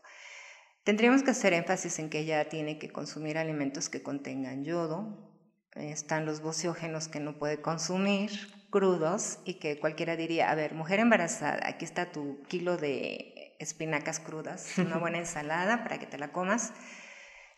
Tendríamos 0.83 1.23
que 1.23 1.33
hacer 1.33 1.53
énfasis 1.53 1.99
en 1.99 2.09
que 2.09 2.21
ella 2.21 2.49
tiene 2.49 2.79
que 2.79 2.89
consumir 2.89 3.37
alimentos 3.37 3.91
que 3.91 4.03
contengan 4.03 4.65
yodo. 4.65 5.31
Están 5.75 6.25
los 6.25 6.41
bociógenos 6.41 7.09
que 7.09 7.21
no 7.21 7.39
puede 7.39 7.61
consumir 7.61 8.31
crudos 8.71 9.41
y 9.45 9.59
que 9.59 9.79
cualquiera 9.79 10.17
diría, 10.17 10.51
a 10.51 10.55
ver, 10.55 10.73
mujer 10.73 11.01
embarazada, 11.01 11.69
aquí 11.69 11.85
está 11.85 12.13
tu 12.13 12.43
kilo 12.45 12.79
de 12.79 13.55
espinacas 13.59 14.21
crudas, 14.21 14.79
una 14.79 14.97
buena 14.97 15.19
ensalada 15.19 15.83
para 15.83 15.99
que 15.99 16.07
te 16.07 16.17
la 16.17 16.33
comas 16.33 16.73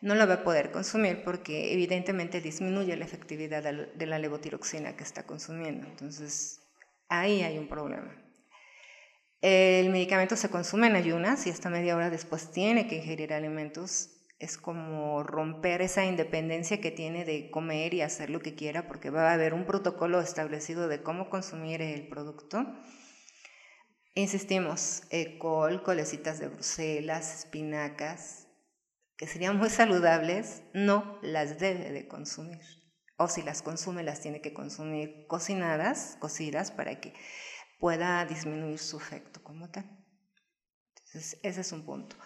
no 0.01 0.15
la 0.15 0.27
va 0.27 0.35
a 0.35 0.45
poder 0.45 0.71
consumir 0.71 1.23
porque 1.25 1.73
evidentemente 1.73 2.41
disminuye 2.41 2.97
la 2.97 3.05
efectividad 3.05 3.63
de 3.63 4.07
la 4.07 4.19
levotiroxina 4.19 4.97
que 4.97 5.05
está 5.05 5.25
consumiendo. 5.25 5.87
Entonces, 5.87 6.63
ahí 7.09 7.43
hay 7.43 7.59
un 7.59 7.69
problema. 7.69 8.17
El 9.43 9.91
medicamento 9.91 10.37
se 10.37 10.51
consume 10.51 10.89
en 10.89 10.97
ayunas 10.97 11.47
y 11.47 11.51
hasta 11.51 11.71
media 11.71 11.97
hora 11.97 12.11
después 12.11 12.51
tiene 12.51 12.87
que 12.89 12.97
ingerir 12.97 13.33
alimentos. 13.33 14.11
Es 14.39 14.57
como 14.57 15.23
romper 15.23 15.83
esa 15.83 16.05
independencia 16.07 16.81
que 16.81 16.91
tiene 16.91 17.25
de 17.25 17.51
comer 17.51 17.93
y 17.95 18.03
hacer 18.03 18.31
lo 18.31 18.41
que 18.41 18.55
quiera 18.55 18.87
porque 18.87 19.11
va 19.11 19.31
a 19.31 19.35
haber 19.35 19.53
un 19.53 19.67
protocolo 19.67 20.21
establecido 20.21 20.89
de 20.89 21.03
cómo 21.03 21.29
consumir 21.29 21.83
el 21.83 22.09
producto. 22.09 22.67
Insistimos, 24.15 25.03
col, 25.39 25.83
colecitas 25.83 26.39
de 26.39 26.49
Bruselas, 26.49 27.45
espinacas, 27.45 28.50
que 29.21 29.27
serían 29.27 29.59
muy 29.59 29.69
saludables, 29.69 30.63
no 30.73 31.19
las 31.21 31.59
debe 31.59 31.93
de 31.93 32.09
consumir. 32.09 32.63
O 33.19 33.29
si 33.29 33.43
las 33.43 33.61
consume, 33.61 34.03
las 34.03 34.23
tiene 34.23 34.41
que 34.41 34.55
consumir 34.55 35.27
cocinadas, 35.27 36.17
cocidas, 36.21 36.73
para 36.73 37.03
que 37.03 37.13
pueda 37.79 38.25
disminuir 38.25 38.79
su 38.79 38.97
efecto 38.97 39.43
como 39.43 39.71
tal. 39.71 39.85
Entonces, 41.05 41.39
ese 41.43 41.61
es 41.61 41.71
un 41.71 41.85
punto. 41.85 42.17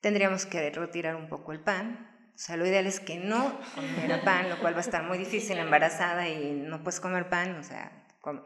Tendríamos 0.00 0.46
que 0.46 0.70
retirar 0.70 1.16
un 1.16 1.28
poco 1.28 1.50
el 1.50 1.64
pan. 1.64 2.30
O 2.32 2.38
sea, 2.38 2.56
lo 2.56 2.64
ideal 2.64 2.86
es 2.86 3.00
que 3.00 3.18
no 3.18 3.58
comiera 3.74 4.22
pan, 4.22 4.48
lo 4.48 4.60
cual 4.60 4.74
va 4.74 4.78
a 4.78 4.82
estar 4.82 5.02
muy 5.02 5.18
difícil 5.18 5.58
embarazada 5.58 6.28
y 6.28 6.52
no 6.52 6.84
puedes 6.84 7.00
comer 7.00 7.28
pan, 7.28 7.56
o 7.56 7.64
sea, 7.64 8.06
¿cómo? 8.20 8.44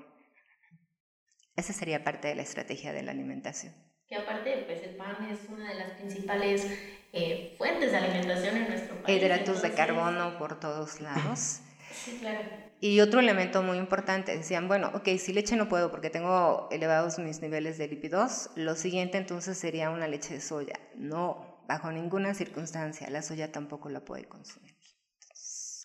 Esa 1.54 1.74
sería 1.74 2.02
parte 2.02 2.28
de 2.28 2.34
la 2.34 2.42
estrategia 2.42 2.94
de 2.94 3.02
la 3.02 3.10
alimentación 3.10 3.74
que 4.08 4.16
aparte 4.16 4.64
pues 4.66 4.82
el 4.82 4.96
pan 4.96 5.16
es 5.30 5.48
una 5.48 5.70
de 5.70 5.78
las 5.78 5.92
principales 5.92 6.66
eh, 7.12 7.54
fuentes 7.58 7.92
de 7.92 7.98
alimentación 7.98 8.56
en 8.56 8.68
nuestro 8.68 9.02
país. 9.02 9.22
Hidratos 9.22 9.62
de 9.62 9.72
carbono 9.72 10.36
por 10.38 10.60
todos 10.60 11.00
lados. 11.00 11.60
sí, 12.04 12.16
claro. 12.20 12.40
Y 12.80 13.00
otro 13.00 13.20
elemento 13.20 13.62
muy 13.62 13.78
importante, 13.78 14.36
decían, 14.36 14.68
bueno, 14.68 14.90
ok, 14.94 15.08
si 15.18 15.32
leche 15.32 15.56
no 15.56 15.70
puedo 15.70 15.90
porque 15.90 16.10
tengo 16.10 16.68
elevados 16.70 17.18
mis 17.18 17.40
niveles 17.40 17.78
de 17.78 17.88
lípidos, 17.88 18.50
lo 18.56 18.74
siguiente 18.74 19.16
entonces 19.16 19.56
sería 19.56 19.88
una 19.88 20.06
leche 20.06 20.34
de 20.34 20.40
soya. 20.42 20.78
No, 20.94 21.64
bajo 21.66 21.90
ninguna 21.90 22.34
circunstancia, 22.34 23.08
la 23.08 23.22
soya 23.22 23.50
tampoco 23.50 23.88
la 23.88 24.04
puede 24.04 24.26
consumir. 24.26 24.76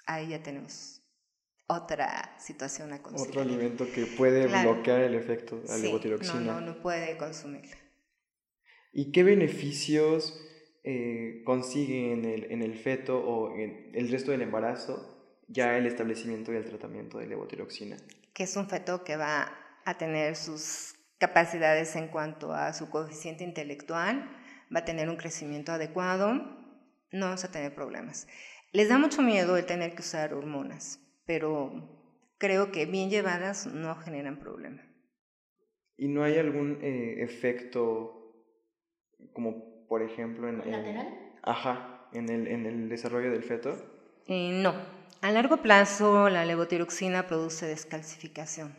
ahí 0.07 0.27
ya 0.27 0.43
tenemos 0.43 1.01
otra 1.67 2.35
situación 2.37 2.91
a 2.91 3.01
consumir. 3.01 3.29
Otro 3.29 3.41
alimento 3.43 3.85
que 3.93 4.05
puede 4.05 4.47
bloquear 4.47 4.99
el 5.01 5.15
efecto 5.15 5.57
de 5.61 5.67
la 5.67 5.75
sí, 5.75 6.17
No, 6.33 6.39
no, 6.41 6.59
no 6.59 6.81
puede 6.81 7.15
consumirla. 7.15 7.77
¿Y 8.91 9.11
qué 9.11 9.23
beneficios 9.23 10.39
eh, 10.83 11.41
consigue 11.45 12.13
en 12.13 12.25
el, 12.25 12.51
en 12.51 12.61
el, 12.61 12.75
feto 12.75 13.19
o 13.19 13.55
en 13.55 13.91
el 13.93 14.09
resto 14.09 14.31
del 14.31 14.41
embarazo 14.41 15.15
ya 15.47 15.77
el 15.77 15.85
establecimiento 15.85 16.53
y 16.53 16.57
el 16.57 16.65
tratamiento 16.65 17.17
de 17.19 17.27
levotiroxina? 17.27 17.97
Que 18.33 18.43
es 18.43 18.55
un 18.55 18.69
feto 18.69 19.03
que 19.03 19.17
va 19.17 19.51
a 19.85 19.97
tener 19.97 20.35
sus 20.35 20.95
capacidades 21.17 21.95
en 21.95 22.07
cuanto 22.07 22.53
a 22.53 22.73
su 22.73 22.89
coeficiente 22.89 23.43
intelectual, 23.43 24.29
va 24.73 24.79
a 24.79 24.85
tener 24.85 25.09
un 25.09 25.17
crecimiento 25.17 25.71
adecuado, 25.71 26.33
no 27.11 27.25
vamos 27.25 27.43
a 27.43 27.51
tener 27.51 27.75
problemas. 27.75 28.27
Les 28.71 28.87
da 28.87 28.97
mucho 28.97 29.21
miedo 29.21 29.57
el 29.57 29.65
tener 29.65 29.95
que 29.95 30.01
usar 30.01 30.33
hormonas, 30.33 30.99
pero 31.25 31.99
creo 32.37 32.71
que 32.71 32.85
bien 32.85 33.09
llevadas 33.09 33.67
no 33.67 33.95
generan 33.95 34.39
problema. 34.39 34.83
¿Y 35.97 36.07
no 36.07 36.23
hay 36.23 36.37
algún 36.37 36.79
eh, 36.81 37.23
efecto, 37.23 38.18
como 39.33 39.85
por 39.87 40.01
ejemplo 40.01 40.47
en... 40.49 40.61
en- 40.61 40.71
¿Lateral? 40.71 41.07
ajá, 41.43 42.07
en 42.13 42.29
el, 42.29 42.47
en 42.47 42.65
el 42.65 42.89
desarrollo 42.89 43.31
del 43.31 43.43
feto. 43.43 43.75
Eh, 44.27 44.51
no. 44.61 44.73
A 45.21 45.31
largo 45.31 45.57
plazo, 45.57 46.29
la 46.29 46.45
levotiroxina 46.45 47.27
produce 47.27 47.65
descalcificación. 47.67 48.73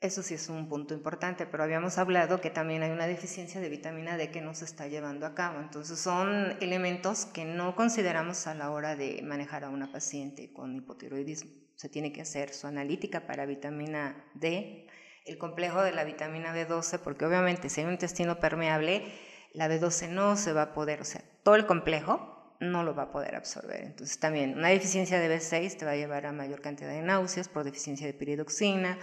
Eso 0.00 0.22
sí 0.22 0.34
es 0.34 0.48
un 0.48 0.68
punto 0.68 0.94
importante, 0.94 1.44
pero 1.46 1.62
habíamos 1.62 1.98
hablado 1.98 2.40
que 2.40 2.48
también 2.50 2.82
hay 2.82 2.90
una 2.90 3.06
deficiencia 3.06 3.60
de 3.60 3.68
vitamina 3.68 4.16
D 4.16 4.30
que 4.30 4.40
no 4.40 4.54
se 4.54 4.64
está 4.64 4.88
llevando 4.88 5.26
a 5.26 5.34
cabo. 5.34 5.60
Entonces 5.60 5.98
son 5.98 6.56
elementos 6.62 7.26
que 7.26 7.44
no 7.44 7.76
consideramos 7.76 8.46
a 8.46 8.54
la 8.54 8.70
hora 8.70 8.96
de 8.96 9.20
manejar 9.22 9.64
a 9.64 9.68
una 9.68 9.92
paciente 9.92 10.52
con 10.54 10.74
hipotiroidismo. 10.74 11.50
Se 11.76 11.88
tiene 11.90 12.12
que 12.12 12.22
hacer 12.22 12.52
su 12.54 12.66
analítica 12.66 13.26
para 13.26 13.44
vitamina 13.46 14.24
D, 14.34 14.86
el 15.26 15.36
complejo 15.38 15.82
de 15.82 15.92
la 15.92 16.04
vitamina 16.04 16.54
B12, 16.54 16.98
porque 17.00 17.26
obviamente 17.26 17.68
si 17.68 17.80
hay 17.82 17.86
un 17.86 17.92
intestino 17.92 18.40
permeable, 18.40 19.04
la 19.52 19.68
B12 19.68 20.08
no 20.08 20.36
se 20.36 20.52
va 20.52 20.62
a 20.62 20.72
poder, 20.74 21.00
o 21.00 21.04
sea, 21.04 21.22
todo 21.42 21.54
el 21.56 21.66
complejo 21.66 22.56
no 22.60 22.82
lo 22.82 22.94
va 22.94 23.04
a 23.04 23.12
poder 23.12 23.34
absorber. 23.34 23.84
Entonces 23.84 24.18
también 24.18 24.56
una 24.56 24.68
deficiencia 24.68 25.18
de 25.18 25.34
B6 25.34 25.78
te 25.78 25.84
va 25.84 25.92
a 25.92 25.96
llevar 25.96 26.26
a 26.26 26.32
mayor 26.32 26.60
cantidad 26.60 26.90
de 26.90 27.02
náuseas 27.02 27.48
por 27.48 27.64
deficiencia 27.64 28.06
de 28.06 28.12
piridoxina, 28.12 28.98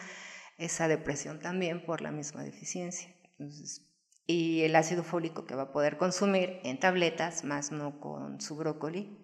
esa 0.57 0.87
depresión 0.87 1.39
también 1.39 1.85
por 1.85 2.01
la 2.01 2.11
misma 2.11 2.43
deficiencia. 2.43 3.13
Entonces, 3.37 3.87
y 4.25 4.63
el 4.63 4.75
ácido 4.75 5.03
fólico 5.03 5.45
que 5.45 5.55
va 5.55 5.63
a 5.63 5.71
poder 5.71 5.97
consumir 5.97 6.59
en 6.63 6.79
tabletas, 6.79 7.43
más 7.43 7.71
no 7.71 7.99
con 7.99 8.41
su 8.41 8.55
brócoli, 8.57 9.17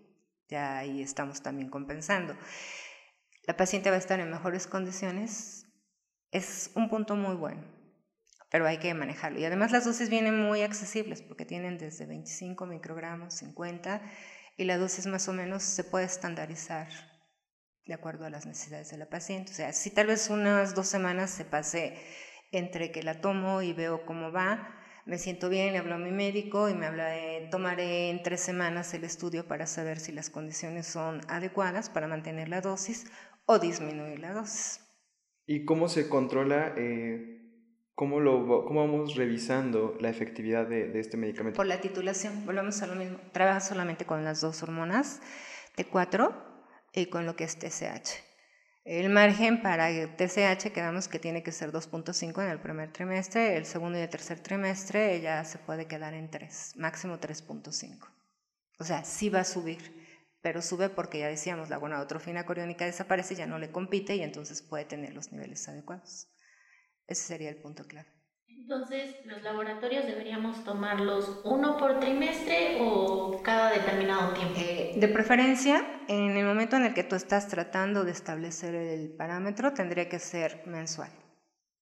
ya 0.48 0.78
ahí 0.78 1.02
estamos 1.02 1.42
también 1.42 1.70
compensando. 1.70 2.36
La 3.46 3.58
paciente 3.58 3.90
va 3.90 3.98
a 3.98 4.00
estar 4.00 4.20
en 4.20 4.32
mejores 4.32 4.66
condiciones, 4.66 5.68
es 6.32 6.72
un 6.76 6.90
punto 6.90 7.16
muy 7.16 7.36
bueno, 7.36 7.64
pero 8.54 8.68
hay 8.68 8.78
que 8.78 8.94
manejarlo. 8.94 9.40
Y 9.40 9.46
además 9.46 9.72
las 9.72 9.84
dosis 9.84 10.12
vienen 10.12 10.40
muy 10.40 10.62
accesibles 10.62 11.24
porque 11.24 11.44
tienen 11.44 11.80
desde 11.80 12.06
25 12.06 12.68
microgramos, 12.68 13.34
50, 13.34 14.00
y 14.58 14.66
la 14.66 14.78
dosis 14.78 15.08
más 15.08 15.28
o 15.28 15.34
menos 15.34 15.64
se 15.64 15.84
puede 15.84 16.06
estandarizar 16.06 16.88
de 17.88 17.96
acuerdo 17.96 18.28
a 18.28 18.30
las 18.30 18.46
necesidades 18.46 18.92
de 18.92 18.98
la 18.98 19.10
paciente. 19.10 19.52
O 19.52 19.56
sea, 19.56 19.74
si 19.74 19.90
tal 19.90 20.06
vez 20.06 20.30
unas 20.30 20.76
dos 20.76 20.88
semanas 20.88 21.32
se 21.32 21.46
pase 21.46 21.98
entre 22.52 22.92
que 22.92 23.02
la 23.02 23.22
tomo 23.22 23.64
y 23.64 23.74
veo 23.74 24.06
cómo 24.06 24.32
va, 24.32 24.70
me 25.08 25.18
siento 25.18 25.50
bien, 25.50 25.74
le 25.74 25.80
hablo 25.80 25.96
a 25.96 25.98
mi 25.98 26.12
médico 26.12 26.70
y 26.70 26.76
me 26.76 26.86
habla 26.86 27.08
de 27.08 27.48
tomaré 27.50 28.12
en 28.12 28.22
tres 28.22 28.42
semanas 28.42 28.94
el 28.94 29.04
estudio 29.04 29.48
para 29.48 29.66
saber 29.66 30.00
si 30.00 30.12
las 30.12 30.30
condiciones 30.30 30.86
son 30.86 31.22
adecuadas 31.28 31.90
para 31.90 32.08
mantener 32.08 32.50
la 32.50 32.62
dosis 32.62 33.08
o 33.48 33.58
disminuir 33.58 34.20
la 34.20 34.32
dosis. 34.32 34.80
¿Y 35.48 35.66
cómo 35.66 35.90
se 35.90 36.08
controla, 36.08 36.76
eh, 36.78 37.43
cómo, 37.96 38.20
lo, 38.20 38.66
cómo 38.66 38.82
vamos 38.82 39.16
revisando 39.16 39.96
la 40.00 40.10
efectividad 40.10 40.68
de, 40.68 40.90
de 40.90 41.00
este 41.00 41.18
medicamento? 41.18 41.58
Por 41.58 41.68
la 41.68 41.82
titulación, 41.82 42.46
volvemos 42.46 42.82
a 42.82 42.88
lo 42.88 42.96
mismo. 42.96 43.20
Trabaja 43.32 43.60
solamente 43.60 44.06
con 44.06 44.24
las 44.24 44.42
dos 44.42 44.64
hormonas 44.64 45.22
T4 45.78 46.34
y 46.94 47.08
con 47.08 47.26
lo 47.26 47.36
que 47.36 47.44
es 47.44 47.58
TSH. 47.58 48.34
El 48.86 49.10
margen 49.10 49.62
para 49.62 49.88
TSH 49.90 50.74
quedamos 50.74 51.08
que 51.08 51.18
tiene 51.18 51.42
que 51.42 51.54
ser 51.54 51.72
2.5 51.72 52.44
en 52.44 52.50
el 52.50 52.60
primer 52.60 52.92
trimestre, 52.92 53.56
el 53.56 53.66
segundo 53.66 53.98
y 53.98 54.02
el 54.02 54.10
tercer 54.10 54.42
trimestre 54.42 55.22
ya 55.22 55.46
se 55.46 55.58
puede 55.58 55.88
quedar 55.88 56.14
en 56.14 56.30
3, 56.30 56.74
máximo 56.76 57.18
3.5. 57.18 58.10
O 58.80 58.84
sea, 58.84 59.06
sí 59.06 59.30
va 59.30 59.40
a 59.40 59.46
subir, 59.46 59.80
pero 60.42 60.62
sube 60.62 60.90
porque 60.90 61.20
ya 61.20 61.30
decíamos, 61.30 61.70
la 61.70 61.78
gonadotrofina 61.78 62.46
coriónica 62.46 62.84
desaparece, 62.84 63.36
ya 63.36 63.48
no 63.48 63.58
le 63.58 63.72
compite 63.72 64.18
y 64.18 64.22
entonces 64.22 64.62
puede 64.62 64.84
tener 64.84 65.14
los 65.14 65.32
niveles 65.32 65.66
adecuados. 65.70 66.28
Ese 67.08 67.24
sería 67.24 67.50
el 67.50 67.62
punto 67.62 67.86
clave. 67.86 68.08
Entonces, 68.48 69.16
¿los 69.26 69.44
laboratorios 69.44 70.06
deberíamos 70.06 70.64
tomarlos 70.64 71.42
uno 71.44 71.78
por 71.78 72.00
trimestre 72.00 72.78
o 72.80 73.42
cada 73.44 73.72
determinado 73.72 74.34
tiempo? 74.34 74.58
Eh, 74.58 74.94
de 74.96 75.08
preferencia, 75.10 75.86
en 76.08 76.38
el 76.38 76.46
momento 76.46 76.78
en 76.78 76.86
el 76.86 76.94
que 76.94 77.04
tú 77.04 77.16
estás 77.16 77.50
tratando 77.50 78.06
de 78.06 78.12
establecer 78.12 78.74
el 78.74 79.16
parámetro, 79.18 79.74
tendría 79.74 80.08
que 80.08 80.20
ser 80.20 80.64
mensual. 80.66 81.12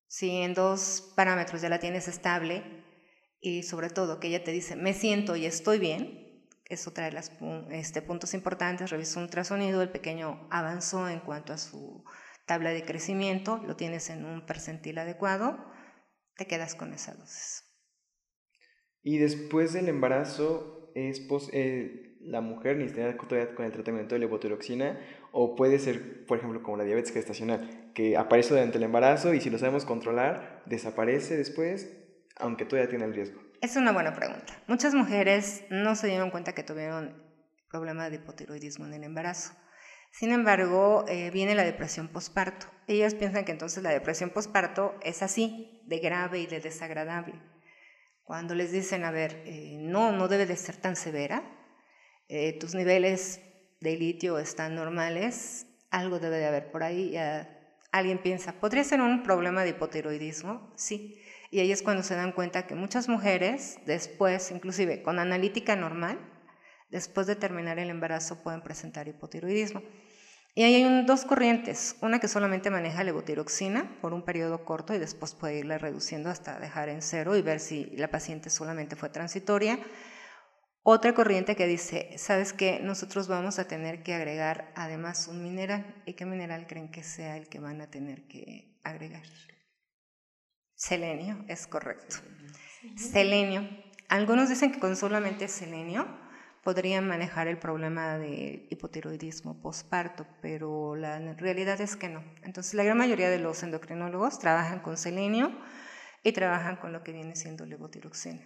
Si 0.08 0.42
en 0.42 0.56
dos 0.56 1.14
parámetros 1.16 1.62
ya 1.62 1.70
la 1.70 1.80
tienes 1.80 2.08
estable 2.08 2.64
y 3.40 3.64
sobre 3.64 3.90
todo 3.90 4.20
que 4.20 4.30
ella 4.30 4.44
te 4.44 4.52
dice, 4.52 4.76
me 4.76 4.94
siento 4.94 5.36
y 5.36 5.46
estoy 5.46 5.78
bien, 5.78 6.48
eso 6.66 6.92
trae 6.94 7.12
los 7.12 7.32
este, 7.70 8.02
puntos 8.02 8.34
importantes, 8.34 8.90
revisó 8.90 9.20
un 9.20 9.26
ultrasonido, 9.26 9.82
el 9.82 9.90
pequeño 9.90 10.48
avanzó 10.50 11.08
en 11.08 11.20
cuanto 11.20 11.54
a 11.54 11.58
su 11.58 12.04
tabla 12.52 12.72
de 12.72 12.84
crecimiento, 12.84 13.62
lo 13.66 13.78
tienes 13.78 14.10
en 14.10 14.26
un 14.26 14.46
percentil 14.46 14.98
adecuado, 14.98 15.58
te 16.36 16.48
quedas 16.48 16.76
con 16.76 16.92
esa 16.92 17.14
dosis. 17.14 17.64
Y 19.02 19.20
después 19.20 19.72
del 19.72 19.88
embarazo, 19.88 20.92
¿es 20.94 21.22
pos 21.22 21.50
eh, 21.54 22.18
la 22.20 22.42
mujer 22.42 22.76
necesita 22.76 23.16
todavía 23.16 23.56
con 23.56 23.64
el 23.64 23.72
tratamiento 23.72 24.16
de 24.16 24.20
levotiroxina? 24.20 25.00
¿O 25.32 25.56
puede 25.56 25.80
ser, 25.80 26.26
por 26.26 26.40
ejemplo, 26.40 26.62
como 26.62 26.76
la 26.76 26.84
diabetes 26.84 27.14
gestacional, 27.14 27.94
que 27.96 28.18
aparece 28.18 28.50
durante 28.50 28.80
el 28.80 28.84
embarazo 28.84 29.34
y 29.34 29.40
si 29.40 29.50
lo 29.50 29.58
sabemos 29.58 29.86
controlar, 29.86 30.62
desaparece 30.66 31.38
después, 31.38 31.90
aunque 32.36 32.66
todavía 32.66 32.90
tiene 32.90 33.06
el 33.06 33.14
riesgo? 33.14 33.42
Es 33.62 33.78
una 33.78 33.94
buena 33.94 34.14
pregunta. 34.14 34.62
Muchas 34.68 34.94
mujeres 34.94 35.64
no 35.70 35.96
se 35.96 36.08
dieron 36.08 36.32
cuenta 36.32 36.52
que 36.52 36.64
tuvieron 36.64 37.16
problema 37.70 38.10
de 38.10 38.18
hipotiroidismo 38.18 38.88
en 38.88 38.96
el 38.96 39.06
embarazo. 39.06 39.54
Sin 40.12 40.32
embargo, 40.32 41.06
eh, 41.08 41.32
viene 41.32 41.56
la 41.56 41.64
depresión 41.64 42.10
posparto. 42.10 42.68
Ellas 42.88 43.16
piensan 43.16 43.46
que 43.46 43.54
entonces 43.54 43.82
la 43.82 43.92
depresión 43.92 44.30
posparto 44.30 44.96
es 45.02 45.24
así, 45.24 45.82
de 45.86 46.00
grave 46.00 46.40
y 46.40 46.48
de 46.48 46.60
desagradable. 46.60 47.42
Cuando 48.24 48.54
les 48.54 48.72
dicen, 48.72 49.04
a 49.04 49.12
ver, 49.12 49.42
eh, 49.46 49.78
no, 49.80 50.12
no 50.12 50.28
debe 50.28 50.46
de 50.46 50.56
ser 50.56 50.76
tan 50.76 50.96
severa, 50.96 51.44
eh, 52.28 52.58
tus 52.60 52.76
niveles 52.76 53.42
de 53.80 53.98
litio 53.98 54.38
están 54.38 54.76
normales, 54.76 55.68
algo 55.90 56.20
debe 56.20 56.38
de 56.38 56.46
haber 56.46 56.72
por 56.72 56.84
ahí. 56.84 57.12
Ya 57.12 57.58
alguien 57.92 58.20
piensa, 58.20 58.54
¿podría 58.54 58.84
ser 58.84 59.02
un 59.02 59.24
problema 59.24 59.64
de 59.64 59.72
hipotiroidismo? 59.72 60.72
Sí. 60.76 61.22
Y 61.50 61.60
ahí 61.60 61.72
es 61.72 61.82
cuando 61.82 62.04
se 62.04 62.16
dan 62.16 62.32
cuenta 62.32 62.68
que 62.68 62.76
muchas 62.76 63.10
mujeres, 63.10 63.80
después, 63.86 64.52
inclusive 64.52 65.04
con 65.04 65.20
analítica 65.20 65.76
normal, 65.76 66.18
después 66.92 67.28
de 67.28 67.36
terminar 67.36 67.80
el 67.80 67.90
embarazo 67.90 68.44
pueden 68.44 68.62
presentar 68.62 69.08
hipotiroidismo. 69.08 69.82
Y 70.54 70.64
ahí 70.64 70.76
hay 70.76 70.84
un, 70.84 71.06
dos 71.06 71.24
corrientes, 71.24 71.96
una 72.02 72.20
que 72.20 72.28
solamente 72.28 72.70
maneja 72.70 73.06
levotiroxina 73.06 73.98
por 74.02 74.14
un 74.14 74.24
periodo 74.24 74.66
corto 74.66 74.94
y 74.94 75.00
después 75.00 75.34
puede 75.34 75.60
irla 75.60 75.78
reduciendo 75.78 76.30
hasta 76.30 76.60
dejar 76.60 76.90
en 76.90 77.02
cero 77.02 77.38
y 77.38 77.42
ver 77.42 77.62
si 77.62 77.86
la 77.96 78.10
paciente 78.10 78.50
solamente 78.50 78.98
fue 78.98 79.10
transitoria. 79.10 79.80
Otra 80.84 81.14
corriente 81.14 81.56
que 81.56 81.68
dice, 81.68 82.18
¿sabes 82.18 82.52
qué? 82.52 82.80
Nosotros 82.82 83.30
vamos 83.30 83.60
a 83.60 83.68
tener 83.68 84.04
que 84.04 84.14
agregar 84.14 84.74
además 84.76 85.28
un 85.30 85.42
mineral. 85.42 86.04
¿Y 86.06 86.14
qué 86.14 86.26
mineral 86.26 86.68
creen 86.68 86.92
que 86.92 87.04
sea 87.04 87.38
el 87.38 87.48
que 87.48 87.60
van 87.60 87.80
a 87.80 87.90
tener 87.90 88.28
que 88.28 88.78
agregar? 88.84 89.24
Selenio, 90.76 91.46
es 91.48 91.66
correcto. 91.66 92.18
Selenio. 92.98 93.70
Algunos 94.10 94.50
dicen 94.50 94.74
que 94.74 94.80
con 94.80 94.98
solamente 94.98 95.48
selenio 95.48 96.08
podrían 96.62 97.08
manejar 97.08 97.48
el 97.48 97.58
problema 97.58 98.18
de 98.18 98.68
hipotiroidismo 98.70 99.62
postparto, 99.62 100.28
pero 100.42 100.96
la 100.96 101.34
realidad 101.34 101.82
es 101.82 101.96
que 101.96 102.10
no. 102.10 102.24
Entonces, 102.44 102.74
la 102.76 102.84
gran 102.84 102.98
mayoría 102.98 103.30
de 103.30 103.40
los 103.40 103.64
endocrinólogos 103.64 104.40
trabajan 104.40 104.80
con 104.80 104.98
selenio 104.98 105.52
y 106.24 106.32
trabajan 106.34 106.78
con 106.78 106.94
lo 106.94 107.04
que 107.04 107.14
viene 107.14 107.36
siendo 107.36 107.66
levotiroxina, 107.66 108.42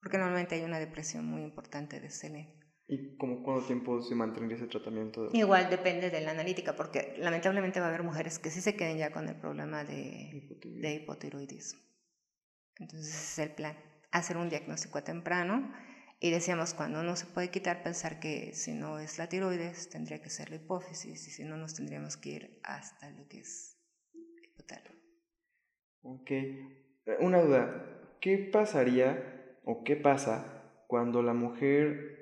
porque 0.00 0.18
normalmente 0.18 0.54
hay 0.54 0.62
una 0.62 0.78
depresión 0.78 1.24
muy 1.24 1.42
importante 1.42 1.98
de 1.98 2.10
selenio. 2.10 2.62
¿Y 2.86 3.16
como 3.16 3.42
cuánto 3.42 3.66
tiempo 3.66 4.02
se 4.02 4.14
mantendría 4.14 4.58
ese 4.58 4.66
tratamiento? 4.66 5.30
Igual 5.32 5.70
depende 5.70 6.10
de 6.10 6.20
la 6.20 6.32
analítica, 6.32 6.76
porque 6.76 7.14
lamentablemente 7.16 7.80
va 7.80 7.86
a 7.86 7.88
haber 7.88 8.02
mujeres 8.02 8.38
que 8.38 8.50
sí 8.50 8.60
se 8.60 8.76
queden 8.76 8.98
ya 8.98 9.10
con 9.10 9.26
el 9.26 9.36
problema 9.36 9.84
de, 9.84 10.58
de 10.62 10.94
hipotiroidismo. 10.94 11.80
Entonces, 12.76 13.08
ese 13.08 13.42
es 13.42 13.48
el 13.48 13.54
plan, 13.54 13.78
hacer 14.10 14.36
un 14.36 14.50
diagnóstico 14.50 15.02
temprano 15.02 15.72
y 16.20 16.30
decíamos, 16.30 16.74
cuando 16.74 17.02
no 17.02 17.16
se 17.16 17.26
puede 17.26 17.50
quitar, 17.50 17.82
pensar 17.82 18.20
que 18.20 18.54
si 18.54 18.72
no 18.72 18.98
es 18.98 19.18
la 19.18 19.28
tiroides, 19.28 19.90
tendría 19.90 20.22
que 20.22 20.30
ser 20.30 20.50
la 20.50 20.56
hipófisis, 20.56 21.26
y 21.28 21.30
si 21.30 21.44
no, 21.44 21.56
nos 21.56 21.74
tendríamos 21.74 22.16
que 22.16 22.30
ir 22.30 22.60
hasta 22.62 23.10
lo 23.10 23.28
que 23.28 23.40
es 23.40 23.78
hipotálamo. 24.42 24.98
Ok. 26.02 26.30
Una 27.20 27.42
duda. 27.42 28.16
¿Qué 28.20 28.38
pasaría 28.38 29.58
o 29.64 29.84
qué 29.84 29.96
pasa 29.96 30.72
cuando 30.86 31.22
la 31.22 31.34
mujer 31.34 32.14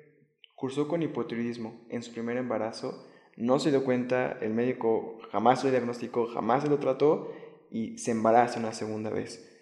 cursó 0.55 0.87
con 0.87 1.01
hipotiroidismo 1.01 1.85
en 1.89 2.03
su 2.03 2.11
primer 2.11 2.37
embarazo, 2.37 3.09
no 3.35 3.59
se 3.59 3.69
dio 3.69 3.83
cuenta, 3.83 4.37
el 4.41 4.53
médico 4.53 5.19
jamás 5.31 5.63
lo 5.63 5.71
diagnosticó, 5.71 6.27
jamás 6.27 6.63
se 6.63 6.69
lo 6.69 6.79
trató 6.79 7.33
y 7.71 7.97
se 7.97 8.11
embaraza 8.11 8.59
una 8.59 8.73
segunda 8.73 9.09
vez? 9.09 9.52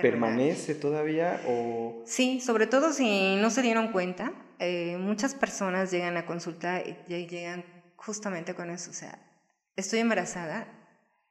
¿Permanece 0.00 0.74
todavía 0.74 1.40
o...? 1.48 2.02
Sí, 2.06 2.40
sobre 2.40 2.66
todo 2.66 2.92
si 2.92 3.36
no 3.36 3.50
se 3.50 3.62
dieron 3.62 3.92
cuenta. 3.92 4.32
Eh, 4.60 4.96
muchas 4.98 5.34
personas 5.34 5.90
llegan 5.90 6.16
a 6.16 6.26
consulta 6.26 6.80
y 6.80 7.26
llegan 7.26 7.64
justamente 7.96 8.54
con 8.54 8.70
eso. 8.70 8.90
O 8.90 8.94
sea, 8.94 9.18
estoy 9.76 9.98
embarazada 9.98 10.68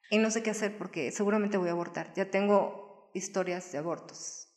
y 0.10 0.18
no 0.18 0.30
sé 0.30 0.44
qué 0.44 0.50
hacer 0.50 0.78
porque 0.78 1.12
seguramente 1.12 1.58
voy 1.58 1.70
a 1.70 1.72
abortar. 1.72 2.14
Ya 2.16 2.30
tengo 2.30 3.10
historias 3.14 3.72
de 3.72 3.78
abortos. 3.78 4.50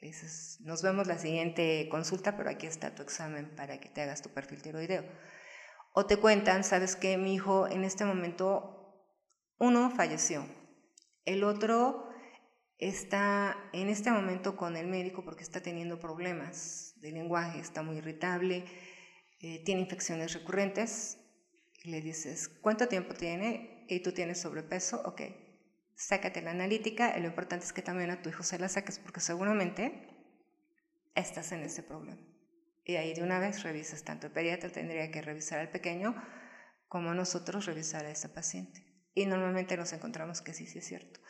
Dices, 0.00 0.58
nos 0.60 0.82
vemos 0.82 1.06
la 1.06 1.18
siguiente 1.18 1.88
consulta, 1.90 2.36
pero 2.36 2.50
aquí 2.50 2.66
está 2.66 2.94
tu 2.94 3.02
examen 3.02 3.54
para 3.56 3.80
que 3.80 3.88
te 3.88 4.02
hagas 4.02 4.20
tu 4.20 4.28
perfil 4.28 4.60
tiroideo. 4.60 5.04
O 5.94 6.04
te 6.04 6.18
cuentan, 6.18 6.62
sabes 6.62 6.94
que 6.94 7.16
mi 7.16 7.34
hijo 7.34 7.66
en 7.68 7.84
este 7.84 8.04
momento, 8.04 9.08
uno 9.58 9.90
falleció, 9.90 10.44
el 11.24 11.42
otro 11.42 12.03
está 12.78 13.56
en 13.72 13.88
este 13.88 14.10
momento 14.10 14.56
con 14.56 14.76
el 14.76 14.86
médico 14.86 15.24
porque 15.24 15.42
está 15.42 15.60
teniendo 15.60 15.98
problemas 16.00 16.94
de 17.00 17.12
lenguaje, 17.12 17.60
está 17.60 17.82
muy 17.82 17.98
irritable, 17.98 18.64
eh, 19.40 19.62
tiene 19.64 19.82
infecciones 19.82 20.32
recurrentes. 20.32 21.18
Y 21.82 21.90
le 21.90 22.00
dices, 22.00 22.48
¿cuánto 22.48 22.88
tiempo 22.88 23.14
tiene? 23.14 23.84
Y 23.88 24.00
tú 24.00 24.12
tienes 24.12 24.40
sobrepeso, 24.40 25.02
ok, 25.04 25.20
sácate 25.94 26.40
la 26.42 26.50
analítica 26.50 27.16
y 27.16 27.20
lo 27.20 27.28
importante 27.28 27.66
es 27.66 27.72
que 27.72 27.82
también 27.82 28.10
a 28.10 28.22
tu 28.22 28.30
hijo 28.30 28.42
se 28.42 28.58
la 28.58 28.68
saques 28.68 28.98
porque 28.98 29.20
seguramente 29.20 30.08
estás 31.14 31.52
en 31.52 31.62
ese 31.62 31.82
problema. 31.82 32.20
Y 32.84 32.96
ahí 32.96 33.14
de 33.14 33.22
una 33.22 33.38
vez 33.38 33.62
revisas, 33.62 34.02
tanto 34.02 34.26
el 34.26 34.32
pediatra 34.32 34.70
tendría 34.70 35.10
que 35.10 35.22
revisar 35.22 35.58
al 35.58 35.70
pequeño 35.70 36.14
como 36.88 37.14
nosotros 37.14 37.66
revisar 37.66 38.04
a 38.04 38.10
ese 38.10 38.28
paciente. 38.28 38.84
Y 39.14 39.26
normalmente 39.26 39.76
nos 39.76 39.92
encontramos 39.92 40.42
que 40.42 40.52
sí, 40.52 40.66
sí 40.66 40.78
es 40.78 40.86
cierto. 40.86 41.20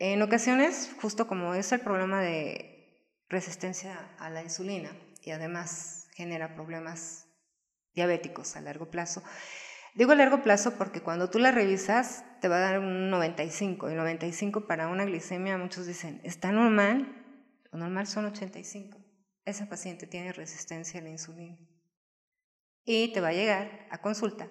En 0.00 0.20
ocasiones, 0.22 0.90
justo 1.00 1.28
como 1.28 1.54
es 1.54 1.70
el 1.70 1.80
problema 1.80 2.20
de 2.20 3.06
resistencia 3.28 4.16
a 4.18 4.30
la 4.30 4.42
insulina 4.42 4.90
y 5.22 5.30
además 5.30 6.08
genera 6.14 6.54
problemas 6.56 7.28
diabéticos 7.94 8.56
a 8.56 8.62
largo 8.62 8.90
plazo, 8.90 9.22
Digo 9.94 10.12
a 10.12 10.14
largo 10.14 10.42
plazo 10.42 10.78
porque 10.78 11.02
cuando 11.02 11.30
tú 11.30 11.38
la 11.40 11.50
revisas 11.50 12.24
te 12.40 12.48
va 12.48 12.58
a 12.58 12.60
dar 12.60 12.78
un 12.78 13.10
95 13.10 13.90
y 13.90 13.94
95 13.94 14.66
para 14.66 14.86
una 14.86 15.04
glicemia 15.04 15.58
muchos 15.58 15.86
dicen, 15.86 16.20
¿está 16.22 16.52
normal? 16.52 17.12
Lo 17.72 17.78
normal 17.80 18.06
son 18.06 18.26
85. 18.26 18.98
Esa 19.44 19.68
paciente 19.68 20.06
tiene 20.06 20.32
resistencia 20.32 21.00
a 21.00 21.02
la 21.02 21.10
insulina 21.10 21.58
y 22.84 23.12
te 23.12 23.20
va 23.20 23.28
a 23.28 23.32
llegar 23.32 23.88
a 23.90 24.00
consulta 24.00 24.48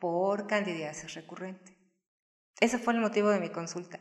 por 0.00 0.48
candidiasis 0.48 1.14
recurrente. 1.14 1.78
Ese 2.58 2.78
fue 2.78 2.92
el 2.94 3.00
motivo 3.00 3.30
de 3.30 3.40
mi 3.40 3.50
consulta. 3.50 4.00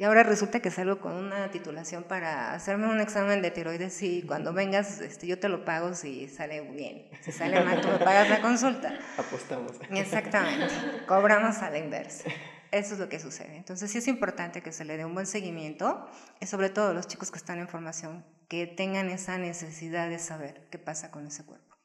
Y 0.00 0.04
ahora 0.04 0.22
resulta 0.22 0.60
que 0.60 0.70
salgo 0.70 0.98
con 0.98 1.12
una 1.12 1.50
titulación 1.50 2.04
para 2.04 2.54
hacerme 2.54 2.86
un 2.86 3.02
examen 3.02 3.42
de 3.42 3.50
tiroides 3.50 4.02
y 4.02 4.22
cuando 4.22 4.54
vengas 4.54 4.98
este, 5.02 5.26
yo 5.26 5.38
te 5.38 5.50
lo 5.50 5.66
pago 5.66 5.92
si 5.92 6.26
sale 6.26 6.62
bien. 6.62 7.10
Si 7.20 7.32
sale 7.32 7.62
mal, 7.62 7.82
tú 7.82 7.88
me 7.88 7.98
pagas 7.98 8.30
la 8.30 8.40
consulta. 8.40 8.98
Apostamos. 9.18 9.72
Exactamente. 9.90 10.72
Cobramos 11.06 11.58
a 11.58 11.68
la 11.68 11.76
inversa. 11.76 12.30
Eso 12.70 12.94
es 12.94 12.98
lo 12.98 13.10
que 13.10 13.20
sucede. 13.20 13.58
Entonces 13.58 13.90
sí 13.90 13.98
es 13.98 14.08
importante 14.08 14.62
que 14.62 14.72
se 14.72 14.86
le 14.86 14.96
dé 14.96 15.04
un 15.04 15.12
buen 15.12 15.26
seguimiento 15.26 16.08
y 16.40 16.46
sobre 16.46 16.70
todo 16.70 16.94
los 16.94 17.06
chicos 17.06 17.30
que 17.30 17.36
están 17.36 17.58
en 17.58 17.68
formación, 17.68 18.24
que 18.48 18.66
tengan 18.66 19.10
esa 19.10 19.36
necesidad 19.36 20.08
de 20.08 20.18
saber 20.18 20.66
qué 20.70 20.78
pasa 20.78 21.10
con 21.10 21.26
ese 21.26 21.44
cuerpo. 21.44 21.76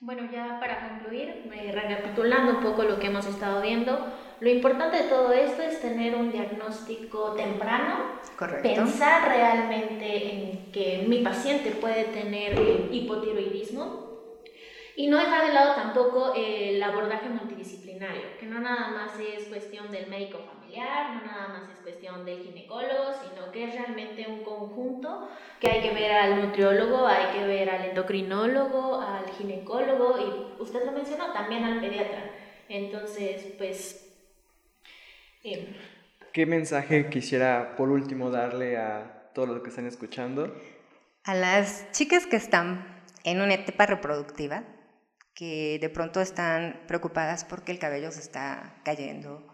Bueno, 0.00 0.30
ya 0.30 0.58
para 0.60 0.88
concluir, 0.88 1.50
recapitulando 1.74 2.58
un 2.58 2.62
poco 2.62 2.84
lo 2.84 2.98
que 2.98 3.08
hemos 3.08 3.26
estado 3.26 3.60
viendo, 3.60 4.12
lo 4.40 4.50
importante 4.50 5.04
de 5.04 5.08
todo 5.08 5.32
esto 5.32 5.62
es 5.62 5.80
tener 5.80 6.14
un 6.14 6.30
diagnóstico 6.30 7.32
temprano, 7.32 8.20
pensar 8.62 9.28
realmente 9.28 10.32
en 10.32 10.72
que 10.72 11.06
mi 11.08 11.22
paciente 11.22 11.70
puede 11.70 12.04
tener 12.04 12.88
hipotiroidismo 12.90 14.06
y 14.94 15.06
no 15.08 15.18
dejar 15.18 15.46
de 15.46 15.54
lado 15.54 15.74
tampoco 15.74 16.32
el 16.34 16.82
abordaje 16.82 17.28
multidisciplinario, 17.28 18.22
que 18.38 18.46
no 18.46 18.60
nada 18.60 18.88
más 18.88 19.12
es 19.20 19.44
cuestión 19.44 19.90
del 19.90 20.06
médico 20.06 20.38
familiar, 20.38 21.14
no 21.14 21.26
nada 21.26 21.48
más 21.48 21.70
es 21.70 21.80
cuestión 21.82 22.24
del 22.24 22.42
ginecólogo, 22.42 23.12
sino 23.22 23.50
que 23.52 23.64
es 23.64 23.74
realmente 23.74 24.26
un 24.28 24.42
conjunto 24.42 25.28
que 25.60 25.70
hay 25.70 25.82
que 25.82 25.94
ver 25.94 26.12
al 26.12 26.42
nutriólogo, 26.42 27.06
hay 27.06 27.38
que 27.38 27.46
ver 27.46 27.70
al 27.70 27.84
endocrinólogo, 27.86 29.00
al 29.00 29.30
ginecólogo 29.36 30.16
y 30.18 30.62
usted 30.62 30.84
lo 30.84 30.92
mencionó, 30.92 31.32
también 31.32 31.64
al 31.64 31.80
pediatra. 31.80 32.30
Entonces, 32.68 33.54
pues 33.58 34.05
¿Qué 36.32 36.44
mensaje 36.44 37.08
quisiera 37.08 37.76
por 37.76 37.90
último 37.90 38.30
darle 38.30 38.76
a 38.78 39.30
todos 39.32 39.48
los 39.48 39.62
que 39.62 39.70
están 39.70 39.86
escuchando? 39.86 40.52
A 41.24 41.34
las 41.34 41.90
chicas 41.92 42.26
que 42.26 42.36
están 42.36 43.04
en 43.24 43.40
una 43.40 43.54
etapa 43.54 43.86
reproductiva, 43.86 44.64
que 45.34 45.78
de 45.80 45.88
pronto 45.88 46.20
están 46.20 46.82
preocupadas 46.88 47.44
porque 47.44 47.70
el 47.70 47.78
cabello 47.78 48.10
se 48.10 48.20
está 48.20 48.80
cayendo, 48.84 49.46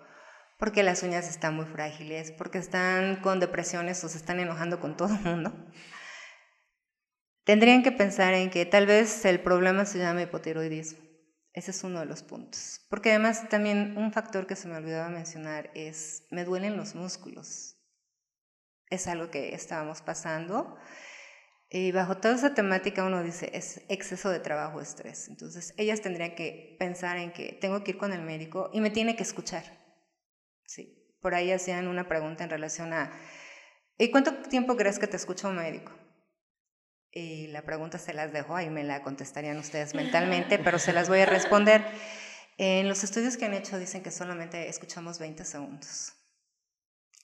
porque 0.59 0.83
las 0.83 1.03
uñas 1.03 1.29
están 1.29 1.55
muy 1.55 1.67
frágiles, 1.67 2.33
porque 2.33 2.59
están 2.59 3.17
con 3.17 3.39
depresiones 3.39 4.03
o 4.03 4.09
se 4.09 4.17
están 4.17 4.41
enojando 4.41 4.81
con 4.81 4.97
todo 4.97 5.15
el 5.15 5.21
mundo, 5.21 5.53
tendrían 7.45 7.83
que 7.83 7.93
pensar 7.93 8.33
en 8.35 8.51
que 8.51 8.65
tal 8.65 8.87
vez 8.87 9.25
el 9.25 9.41
problema 9.41 9.85
se 9.85 9.99
llama 9.99 10.23
hipotiroidismo 10.23 11.12
ese 11.53 11.71
es 11.71 11.85
uno 11.85 12.01
de 12.01 12.07
los 12.07 12.23
puntos. 12.23 12.81
Porque 12.88 13.11
además 13.11 13.49
también 13.49 13.97
un 13.99 14.12
factor 14.12 14.47
que 14.47 14.57
se 14.57 14.69
me 14.69 14.77
olvidaba 14.77 15.09
mencionar 15.09 15.71
es, 15.75 16.25
me 16.31 16.45
duelen 16.45 16.77
los 16.77 16.95
músculos. 16.95 17.77
Es 18.88 19.07
algo 19.07 19.31
que 19.31 19.55
estábamos 19.55 20.01
pasando. 20.01 20.77
Y 21.69 21.93
bajo 21.93 22.19
toda 22.19 22.35
esa 22.35 22.55
temática 22.55 23.05
uno 23.05 23.23
dice, 23.23 23.51
es 23.55 23.83
exceso 23.88 24.31
de 24.31 24.41
trabajo, 24.41 24.81
estrés. 24.81 25.29
Entonces, 25.29 25.75
ellas 25.77 26.01
tendrían 26.01 26.35
que 26.35 26.77
pensar 26.79 27.17
en 27.17 27.33
que 27.33 27.59
tengo 27.61 27.83
que 27.83 27.93
ir 27.93 27.99
con 27.99 28.12
el 28.12 28.23
médico 28.23 28.71
y 28.73 28.81
me 28.81 28.91
tiene 28.91 29.17
que 29.17 29.23
escuchar. 29.23 29.65
Sí, 30.67 31.17
por 31.21 31.35
ahí 31.35 31.51
hacían 31.51 31.88
una 31.88 32.09
pregunta 32.09 32.45
en 32.45 32.51
relación 32.51 32.93
a, 32.93 33.12
¿y 33.97 34.11
cuánto 34.11 34.35
tiempo 34.49 34.77
crees 34.77 34.99
que 34.99 35.07
te 35.07 35.17
escucha 35.17 35.49
un 35.49 35.57
médico? 35.57 35.93
Y 37.12 37.48
la 37.48 37.62
pregunta 37.62 37.98
se 37.98 38.14
las 38.14 38.33
dejo, 38.33 38.57
ahí 38.57 38.70
me 38.70 38.85
la 38.85 39.03
contestarían 39.03 39.59
ustedes 39.59 39.94
mentalmente, 39.94 40.59
pero 40.59 40.79
se 40.79 40.92
las 40.92 41.09
voy 41.09 41.20
a 41.20 41.27
responder. 41.27 41.85
En 42.57 42.88
los 42.88 43.05
estudios 43.05 43.37
que 43.37 43.44
han 43.44 43.55
hecho 43.55 43.79
dicen 43.79 44.03
que 44.03 44.11
solamente 44.11 44.68
escuchamos 44.68 45.18
20 45.18 45.44
segundos. 45.44 46.14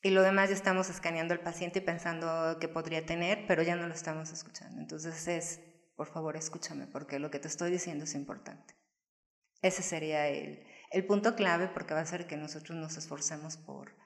Y 0.03 0.11
lo 0.11 0.23
demás 0.23 0.51
ya 0.51 0.55
estamos 0.55 0.91
escaneando 0.91 1.35
al 1.35 1.41
paciente 1.41 1.81
y 1.81 1.83
pensando 1.83 2.59
que 2.61 2.69
podría 2.69 3.05
tener, 3.05 3.47
pero 3.49 3.63
ya 3.63 3.75
no 3.75 3.89
lo 3.89 3.95
estamos 3.95 4.31
escuchando. 4.31 4.81
Entonces 4.81 5.27
es, 5.27 5.61
por 5.97 6.07
favor, 6.07 6.37
escúchame, 6.37 6.87
porque 6.87 7.19
lo 7.19 7.31
que 7.31 7.41
te 7.41 7.49
estoy 7.49 7.71
diciendo 7.71 8.05
es 8.05 8.15
importante. 8.15 8.75
Ese 9.61 9.83
sería 9.83 10.29
el, 10.29 10.65
el 10.93 11.05
punto 11.05 11.35
clave 11.35 11.69
porque 11.69 11.95
va 11.95 12.01
a 12.01 12.07
ser 12.07 12.27
que 12.27 12.37
nosotros 12.37 12.79
nos 12.79 12.97
esforcemos 12.97 13.57
por 13.57 13.97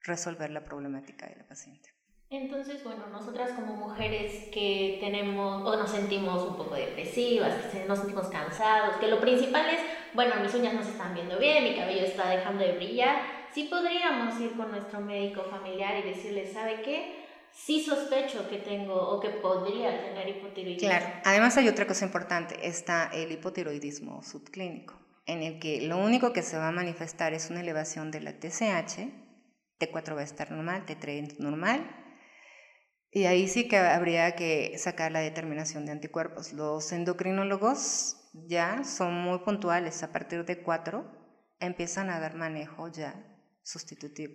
resolver 0.00 0.50
la 0.50 0.64
problemática 0.64 1.26
de 1.26 1.36
la 1.36 1.46
paciente. 1.46 1.93
Entonces, 2.36 2.82
bueno, 2.82 3.06
nosotras 3.12 3.52
como 3.52 3.74
mujeres 3.76 4.48
que 4.52 4.98
tenemos 5.00 5.62
o 5.64 5.76
nos 5.76 5.88
sentimos 5.88 6.42
un 6.42 6.56
poco 6.56 6.74
depresivas, 6.74 7.54
que 7.72 7.84
nos 7.84 8.00
sentimos 8.00 8.26
cansados, 8.26 8.96
que 8.96 9.06
lo 9.06 9.20
principal 9.20 9.66
es, 9.68 9.80
bueno, 10.14 10.34
mis 10.42 10.52
uñas 10.52 10.74
no 10.74 10.82
se 10.82 10.90
están 10.90 11.14
viendo 11.14 11.38
bien, 11.38 11.62
mi 11.62 11.76
cabello 11.76 12.04
está 12.04 12.28
dejando 12.30 12.64
de 12.64 12.72
brillar, 12.72 13.18
sí 13.52 13.68
podríamos 13.70 14.40
ir 14.40 14.56
con 14.56 14.72
nuestro 14.72 15.00
médico 15.00 15.44
familiar 15.44 15.96
y 15.98 16.08
decirle, 16.08 16.52
¿sabe 16.52 16.82
qué? 16.82 17.24
Sí 17.52 17.84
sospecho 17.84 18.48
que 18.48 18.58
tengo 18.58 18.94
o 18.94 19.20
que 19.20 19.28
podría 19.28 20.02
tener 20.02 20.28
hipotiroidismo. 20.28 20.88
Claro, 20.88 21.06
además 21.24 21.56
hay 21.56 21.68
otra 21.68 21.86
cosa 21.86 22.04
importante, 22.04 22.66
está 22.66 23.10
el 23.12 23.30
hipotiroidismo 23.30 24.24
subclínico, 24.24 24.94
en 25.26 25.44
el 25.44 25.60
que 25.60 25.82
lo 25.82 25.98
único 25.98 26.32
que 26.32 26.42
se 26.42 26.58
va 26.58 26.68
a 26.68 26.72
manifestar 26.72 27.32
es 27.32 27.48
una 27.50 27.60
elevación 27.60 28.10
de 28.10 28.22
la 28.22 28.32
TSH, 28.32 29.06
T4 29.78 30.16
va 30.16 30.20
a 30.20 30.24
estar 30.24 30.50
normal, 30.50 30.84
T3 30.84 31.38
normal, 31.38 32.03
y 33.14 33.26
ahí 33.26 33.46
sí 33.46 33.68
que 33.68 33.76
habría 33.76 34.34
que 34.34 34.76
sacar 34.76 35.12
la 35.12 35.20
determinación 35.20 35.86
de 35.86 35.92
anticuerpos. 35.92 36.52
Los 36.52 36.90
endocrinólogos 36.90 38.16
ya 38.32 38.82
son 38.82 39.14
muy 39.14 39.38
puntuales. 39.38 40.02
A 40.02 40.10
partir 40.10 40.44
de 40.44 40.64
cuatro 40.64 41.06
empiezan 41.60 42.10
a 42.10 42.18
dar 42.18 42.34
manejo 42.34 42.88
ya 42.88 43.24
sustitutivo. 43.62 44.34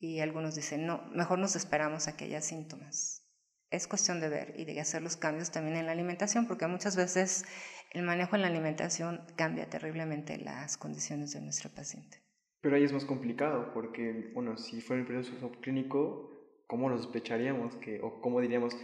Y 0.00 0.18
algunos 0.18 0.56
dicen, 0.56 0.84
no, 0.84 1.08
mejor 1.14 1.38
nos 1.38 1.54
esperamos 1.54 2.08
a 2.08 2.16
que 2.16 2.24
haya 2.24 2.40
síntomas. 2.40 3.24
Es 3.70 3.86
cuestión 3.86 4.18
de 4.18 4.30
ver 4.30 4.54
y 4.56 4.64
de 4.64 4.80
hacer 4.80 5.00
los 5.00 5.16
cambios 5.16 5.52
también 5.52 5.76
en 5.76 5.86
la 5.86 5.92
alimentación, 5.92 6.48
porque 6.48 6.66
muchas 6.66 6.96
veces 6.96 7.44
el 7.92 8.02
manejo 8.02 8.34
en 8.34 8.42
la 8.42 8.48
alimentación 8.48 9.24
cambia 9.36 9.70
terriblemente 9.70 10.38
las 10.38 10.76
condiciones 10.76 11.34
de 11.34 11.40
nuestro 11.40 11.70
paciente. 11.70 12.20
Pero 12.62 12.74
ahí 12.74 12.82
es 12.82 12.92
más 12.92 13.04
complicado, 13.04 13.72
porque, 13.72 14.32
bueno, 14.34 14.58
si 14.58 14.80
fuera 14.80 15.02
el 15.02 15.06
periodo 15.06 15.38
subclínico, 15.38 16.39
¿cómo 16.70 16.88
lo 16.88 16.96
sospecharíamos? 16.96 17.74
Que, 17.76 18.00
o 18.00 18.20
cómo 18.20 18.40
diríamos, 18.40 18.76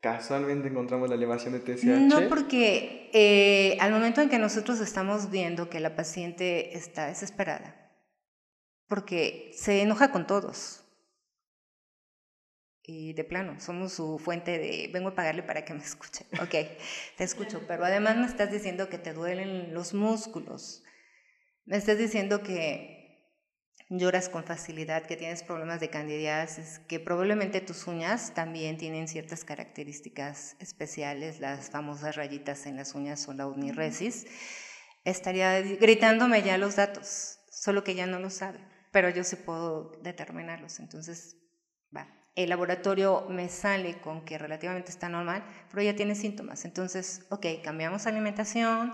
casualmente 0.00 0.68
encontramos 0.68 1.10
la 1.10 1.14
elevación 1.14 1.52
de 1.52 1.60
TSH? 1.60 1.84
No, 1.84 2.26
porque 2.30 3.10
eh, 3.12 3.76
al 3.80 3.92
momento 3.92 4.22
en 4.22 4.30
que 4.30 4.38
nosotros 4.38 4.80
estamos 4.80 5.30
viendo 5.30 5.68
que 5.68 5.78
la 5.78 5.94
paciente 5.94 6.74
está 6.74 7.08
desesperada, 7.08 7.92
porque 8.88 9.50
se 9.54 9.82
enoja 9.82 10.10
con 10.10 10.26
todos. 10.26 10.82
Y 12.82 13.12
de 13.12 13.24
plano, 13.24 13.60
somos 13.60 13.92
su 13.92 14.18
fuente 14.18 14.58
de, 14.58 14.88
vengo 14.90 15.10
a 15.10 15.14
pagarle 15.14 15.42
para 15.42 15.66
que 15.66 15.74
me 15.74 15.82
escuche. 15.82 16.24
Ok, 16.40 16.54
te 17.18 17.24
escucho, 17.24 17.62
pero 17.68 17.84
además 17.84 18.16
me 18.16 18.26
estás 18.26 18.50
diciendo 18.50 18.88
que 18.88 18.96
te 18.96 19.12
duelen 19.12 19.74
los 19.74 19.92
músculos. 19.92 20.82
Me 21.66 21.76
estás 21.76 21.98
diciendo 21.98 22.42
que 22.42 22.95
lloras 23.88 24.28
con 24.28 24.44
facilidad, 24.44 25.04
que 25.04 25.16
tienes 25.16 25.42
problemas 25.42 25.80
de 25.80 25.90
candidiasis, 25.90 26.80
que 26.88 26.98
probablemente 26.98 27.60
tus 27.60 27.86
uñas 27.86 28.34
también 28.34 28.78
tienen 28.78 29.06
ciertas 29.06 29.44
características 29.44 30.56
especiales, 30.58 31.40
las 31.40 31.70
famosas 31.70 32.16
rayitas 32.16 32.66
en 32.66 32.76
las 32.76 32.94
uñas 32.94 33.28
o 33.28 33.32
la 33.32 33.46
uniresis, 33.46 34.26
estaría 35.04 35.60
gritándome 35.60 36.42
ya 36.42 36.58
los 36.58 36.76
datos, 36.76 37.38
solo 37.50 37.84
que 37.84 37.94
ya 37.94 38.06
no 38.06 38.18
lo 38.18 38.30
sabe, 38.30 38.58
pero 38.90 39.08
yo 39.08 39.22
sí 39.22 39.36
puedo 39.36 39.92
determinarlos. 40.02 40.80
Entonces, 40.80 41.36
va. 41.96 42.08
El 42.34 42.50
laboratorio 42.50 43.26
me 43.30 43.48
sale 43.48 44.00
con 44.00 44.24
que 44.24 44.36
relativamente 44.36 44.90
está 44.90 45.08
normal, 45.08 45.44
pero 45.70 45.82
ya 45.82 45.94
tiene 45.94 46.16
síntomas. 46.16 46.64
Entonces, 46.64 47.24
ok, 47.30 47.46
cambiamos 47.62 48.06
alimentación, 48.06 48.92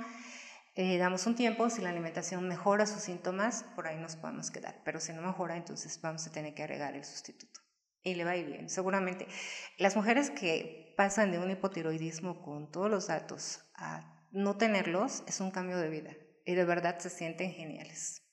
eh, 0.74 0.96
damos 0.96 1.26
un 1.26 1.34
tiempo, 1.34 1.68
si 1.68 1.82
la 1.82 1.90
alimentación 1.90 2.48
mejora 2.48 2.86
sus 2.86 3.02
síntomas, 3.02 3.64
por 3.74 3.86
ahí 3.86 3.98
nos 3.98 4.16
podemos 4.16 4.50
quedar, 4.50 4.80
pero 4.84 5.00
si 5.00 5.12
no 5.12 5.20
mejora, 5.20 5.56
entonces 5.56 6.00
vamos 6.00 6.26
a 6.26 6.32
tener 6.32 6.54
que 6.54 6.62
agregar 6.62 6.96
el 6.96 7.04
sustituto. 7.04 7.60
Y 8.02 8.14
le 8.14 8.24
va 8.24 8.32
a 8.32 8.36
ir 8.36 8.46
bien. 8.46 8.68
Seguramente 8.68 9.28
las 9.78 9.96
mujeres 9.96 10.30
que 10.30 10.94
pasan 10.96 11.30
de 11.30 11.38
un 11.38 11.50
hipotiroidismo 11.50 12.42
con 12.42 12.70
todos 12.70 12.90
los 12.90 13.06
datos 13.06 13.70
a 13.74 14.26
no 14.32 14.56
tenerlos 14.56 15.22
es 15.28 15.40
un 15.40 15.50
cambio 15.50 15.76
de 15.76 15.88
vida 15.88 16.16
y 16.44 16.54
de 16.54 16.64
verdad 16.64 16.98
se 16.98 17.10
sienten 17.10 17.52
geniales. 17.52 18.26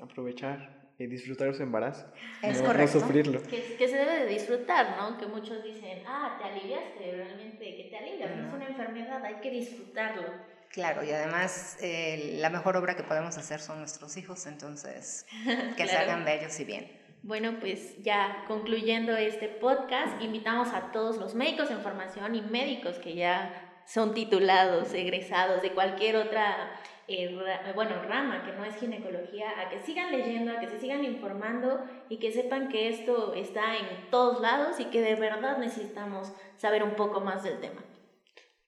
Aprovechar 0.00 0.92
y 0.98 1.06
disfrutar 1.06 1.54
su 1.54 1.62
embarazo. 1.62 2.10
Es 2.42 2.60
no, 2.60 2.66
correcto. 2.66 2.98
No 2.98 3.00
sufrirlo. 3.00 3.42
Que, 3.42 3.76
que, 3.76 3.88
se 3.88 3.96
debe 3.96 4.24
de 4.24 4.26
disfrutar, 4.26 4.96
¿no? 4.96 5.16
Que 5.18 5.26
muchos 5.26 5.62
dicen, 5.62 6.02
ah, 6.06 6.36
te 6.38 6.44
aliviaste, 6.44 7.12
realmente 7.12 7.76
que 7.76 7.88
te 7.90 7.96
alivias, 7.96 8.36
no 8.36 8.48
es 8.48 8.54
una 8.54 8.66
enfermedad, 8.66 9.24
hay 9.24 9.36
que 9.36 9.50
disfrutarlo. 9.50 10.55
Claro, 10.76 11.02
y 11.02 11.10
además 11.10 11.78
eh, 11.80 12.36
la 12.38 12.50
mejor 12.50 12.76
obra 12.76 12.96
que 12.96 13.02
podemos 13.02 13.38
hacer 13.38 13.60
son 13.60 13.78
nuestros 13.78 14.18
hijos, 14.18 14.44
entonces 14.44 15.24
que 15.74 15.84
claro. 15.84 15.90
salgan 15.90 16.22
bellos 16.26 16.60
y 16.60 16.64
bien. 16.64 16.92
Bueno, 17.22 17.56
pues 17.60 17.96
ya 18.02 18.44
concluyendo 18.46 19.16
este 19.16 19.48
podcast, 19.48 20.20
invitamos 20.20 20.68
a 20.74 20.92
todos 20.92 21.16
los 21.16 21.34
médicos 21.34 21.70
en 21.70 21.80
formación 21.80 22.34
y 22.34 22.42
médicos 22.42 22.98
que 22.98 23.14
ya 23.14 23.80
son 23.86 24.12
titulados, 24.12 24.92
egresados 24.92 25.62
de 25.62 25.72
cualquier 25.72 26.16
otra 26.16 26.78
eh, 27.08 27.34
ra 27.42 27.72
bueno, 27.72 28.02
rama 28.06 28.44
que 28.44 28.52
no 28.52 28.62
es 28.62 28.76
ginecología, 28.76 29.58
a 29.58 29.70
que 29.70 29.78
sigan 29.78 30.12
leyendo, 30.12 30.52
a 30.52 30.60
que 30.60 30.68
se 30.68 30.78
sigan 30.78 31.04
informando 31.04 31.86
y 32.10 32.18
que 32.18 32.32
sepan 32.32 32.68
que 32.68 32.90
esto 32.90 33.32
está 33.32 33.78
en 33.78 34.10
todos 34.10 34.42
lados 34.42 34.78
y 34.78 34.84
que 34.84 35.00
de 35.00 35.14
verdad 35.14 35.56
necesitamos 35.56 36.34
saber 36.58 36.82
un 36.82 36.96
poco 36.96 37.22
más 37.22 37.44
del 37.44 37.60
tema. 37.60 37.80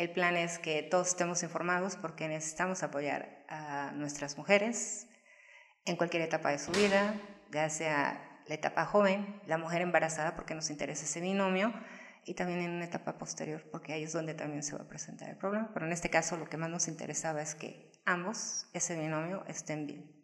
El 0.00 0.08
plan 0.08 0.34
es 0.34 0.58
que 0.58 0.82
todos 0.82 1.08
estemos 1.08 1.42
informados 1.42 1.96
porque 1.96 2.26
necesitamos 2.26 2.82
apoyar 2.82 3.44
a 3.50 3.92
nuestras 3.92 4.38
mujeres 4.38 5.06
en 5.84 5.96
cualquier 5.96 6.22
etapa 6.22 6.48
de 6.50 6.58
su 6.58 6.72
vida, 6.72 7.20
ya 7.52 7.68
sea 7.68 8.40
la 8.46 8.54
etapa 8.54 8.86
joven, 8.86 9.42
la 9.44 9.58
mujer 9.58 9.82
embarazada 9.82 10.36
porque 10.36 10.54
nos 10.54 10.70
interesa 10.70 11.04
ese 11.04 11.20
binomio 11.20 11.74
y 12.24 12.32
también 12.32 12.60
en 12.60 12.70
una 12.70 12.86
etapa 12.86 13.18
posterior 13.18 13.62
porque 13.70 13.92
ahí 13.92 14.04
es 14.04 14.14
donde 14.14 14.32
también 14.32 14.62
se 14.62 14.74
va 14.74 14.84
a 14.84 14.88
presentar 14.88 15.28
el 15.28 15.36
problema. 15.36 15.70
Pero 15.74 15.84
en 15.84 15.92
este 15.92 16.08
caso 16.08 16.38
lo 16.38 16.48
que 16.48 16.56
más 16.56 16.70
nos 16.70 16.88
interesaba 16.88 17.42
es 17.42 17.54
que 17.54 17.92
ambos, 18.06 18.70
ese 18.72 18.98
binomio, 18.98 19.44
estén 19.48 19.86
bien. 19.86 20.19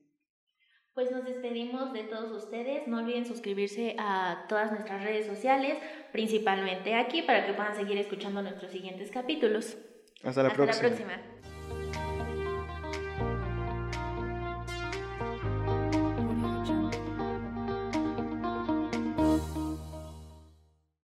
Pues 0.97 1.11
nos 1.11 1.27
despedimos 1.27 1.93
de 1.93 2.05
todos 2.05 2.33
ustedes. 2.43 2.89
No 2.89 3.01
olviden 3.01 3.27
suscribirse 3.27 3.97
a 3.99 4.47
todas 4.49 4.73
nuestras 4.73 5.05
redes 5.05 5.27
sociales, 5.27 5.77
principalmente 6.11 6.95
aquí, 6.95 7.21
para 7.21 7.45
que 7.45 7.53
puedan 7.53 7.77
seguir 7.77 7.99
escuchando 7.99 8.41
nuestros 8.41 8.73
siguientes 8.73 9.11
capítulos. 9.11 9.77
Hasta 10.25 10.43
la 10.43 10.49
Hasta 10.49 10.55
próxima. 10.55 10.89
la 10.89 10.95
próxima. 10.97 11.36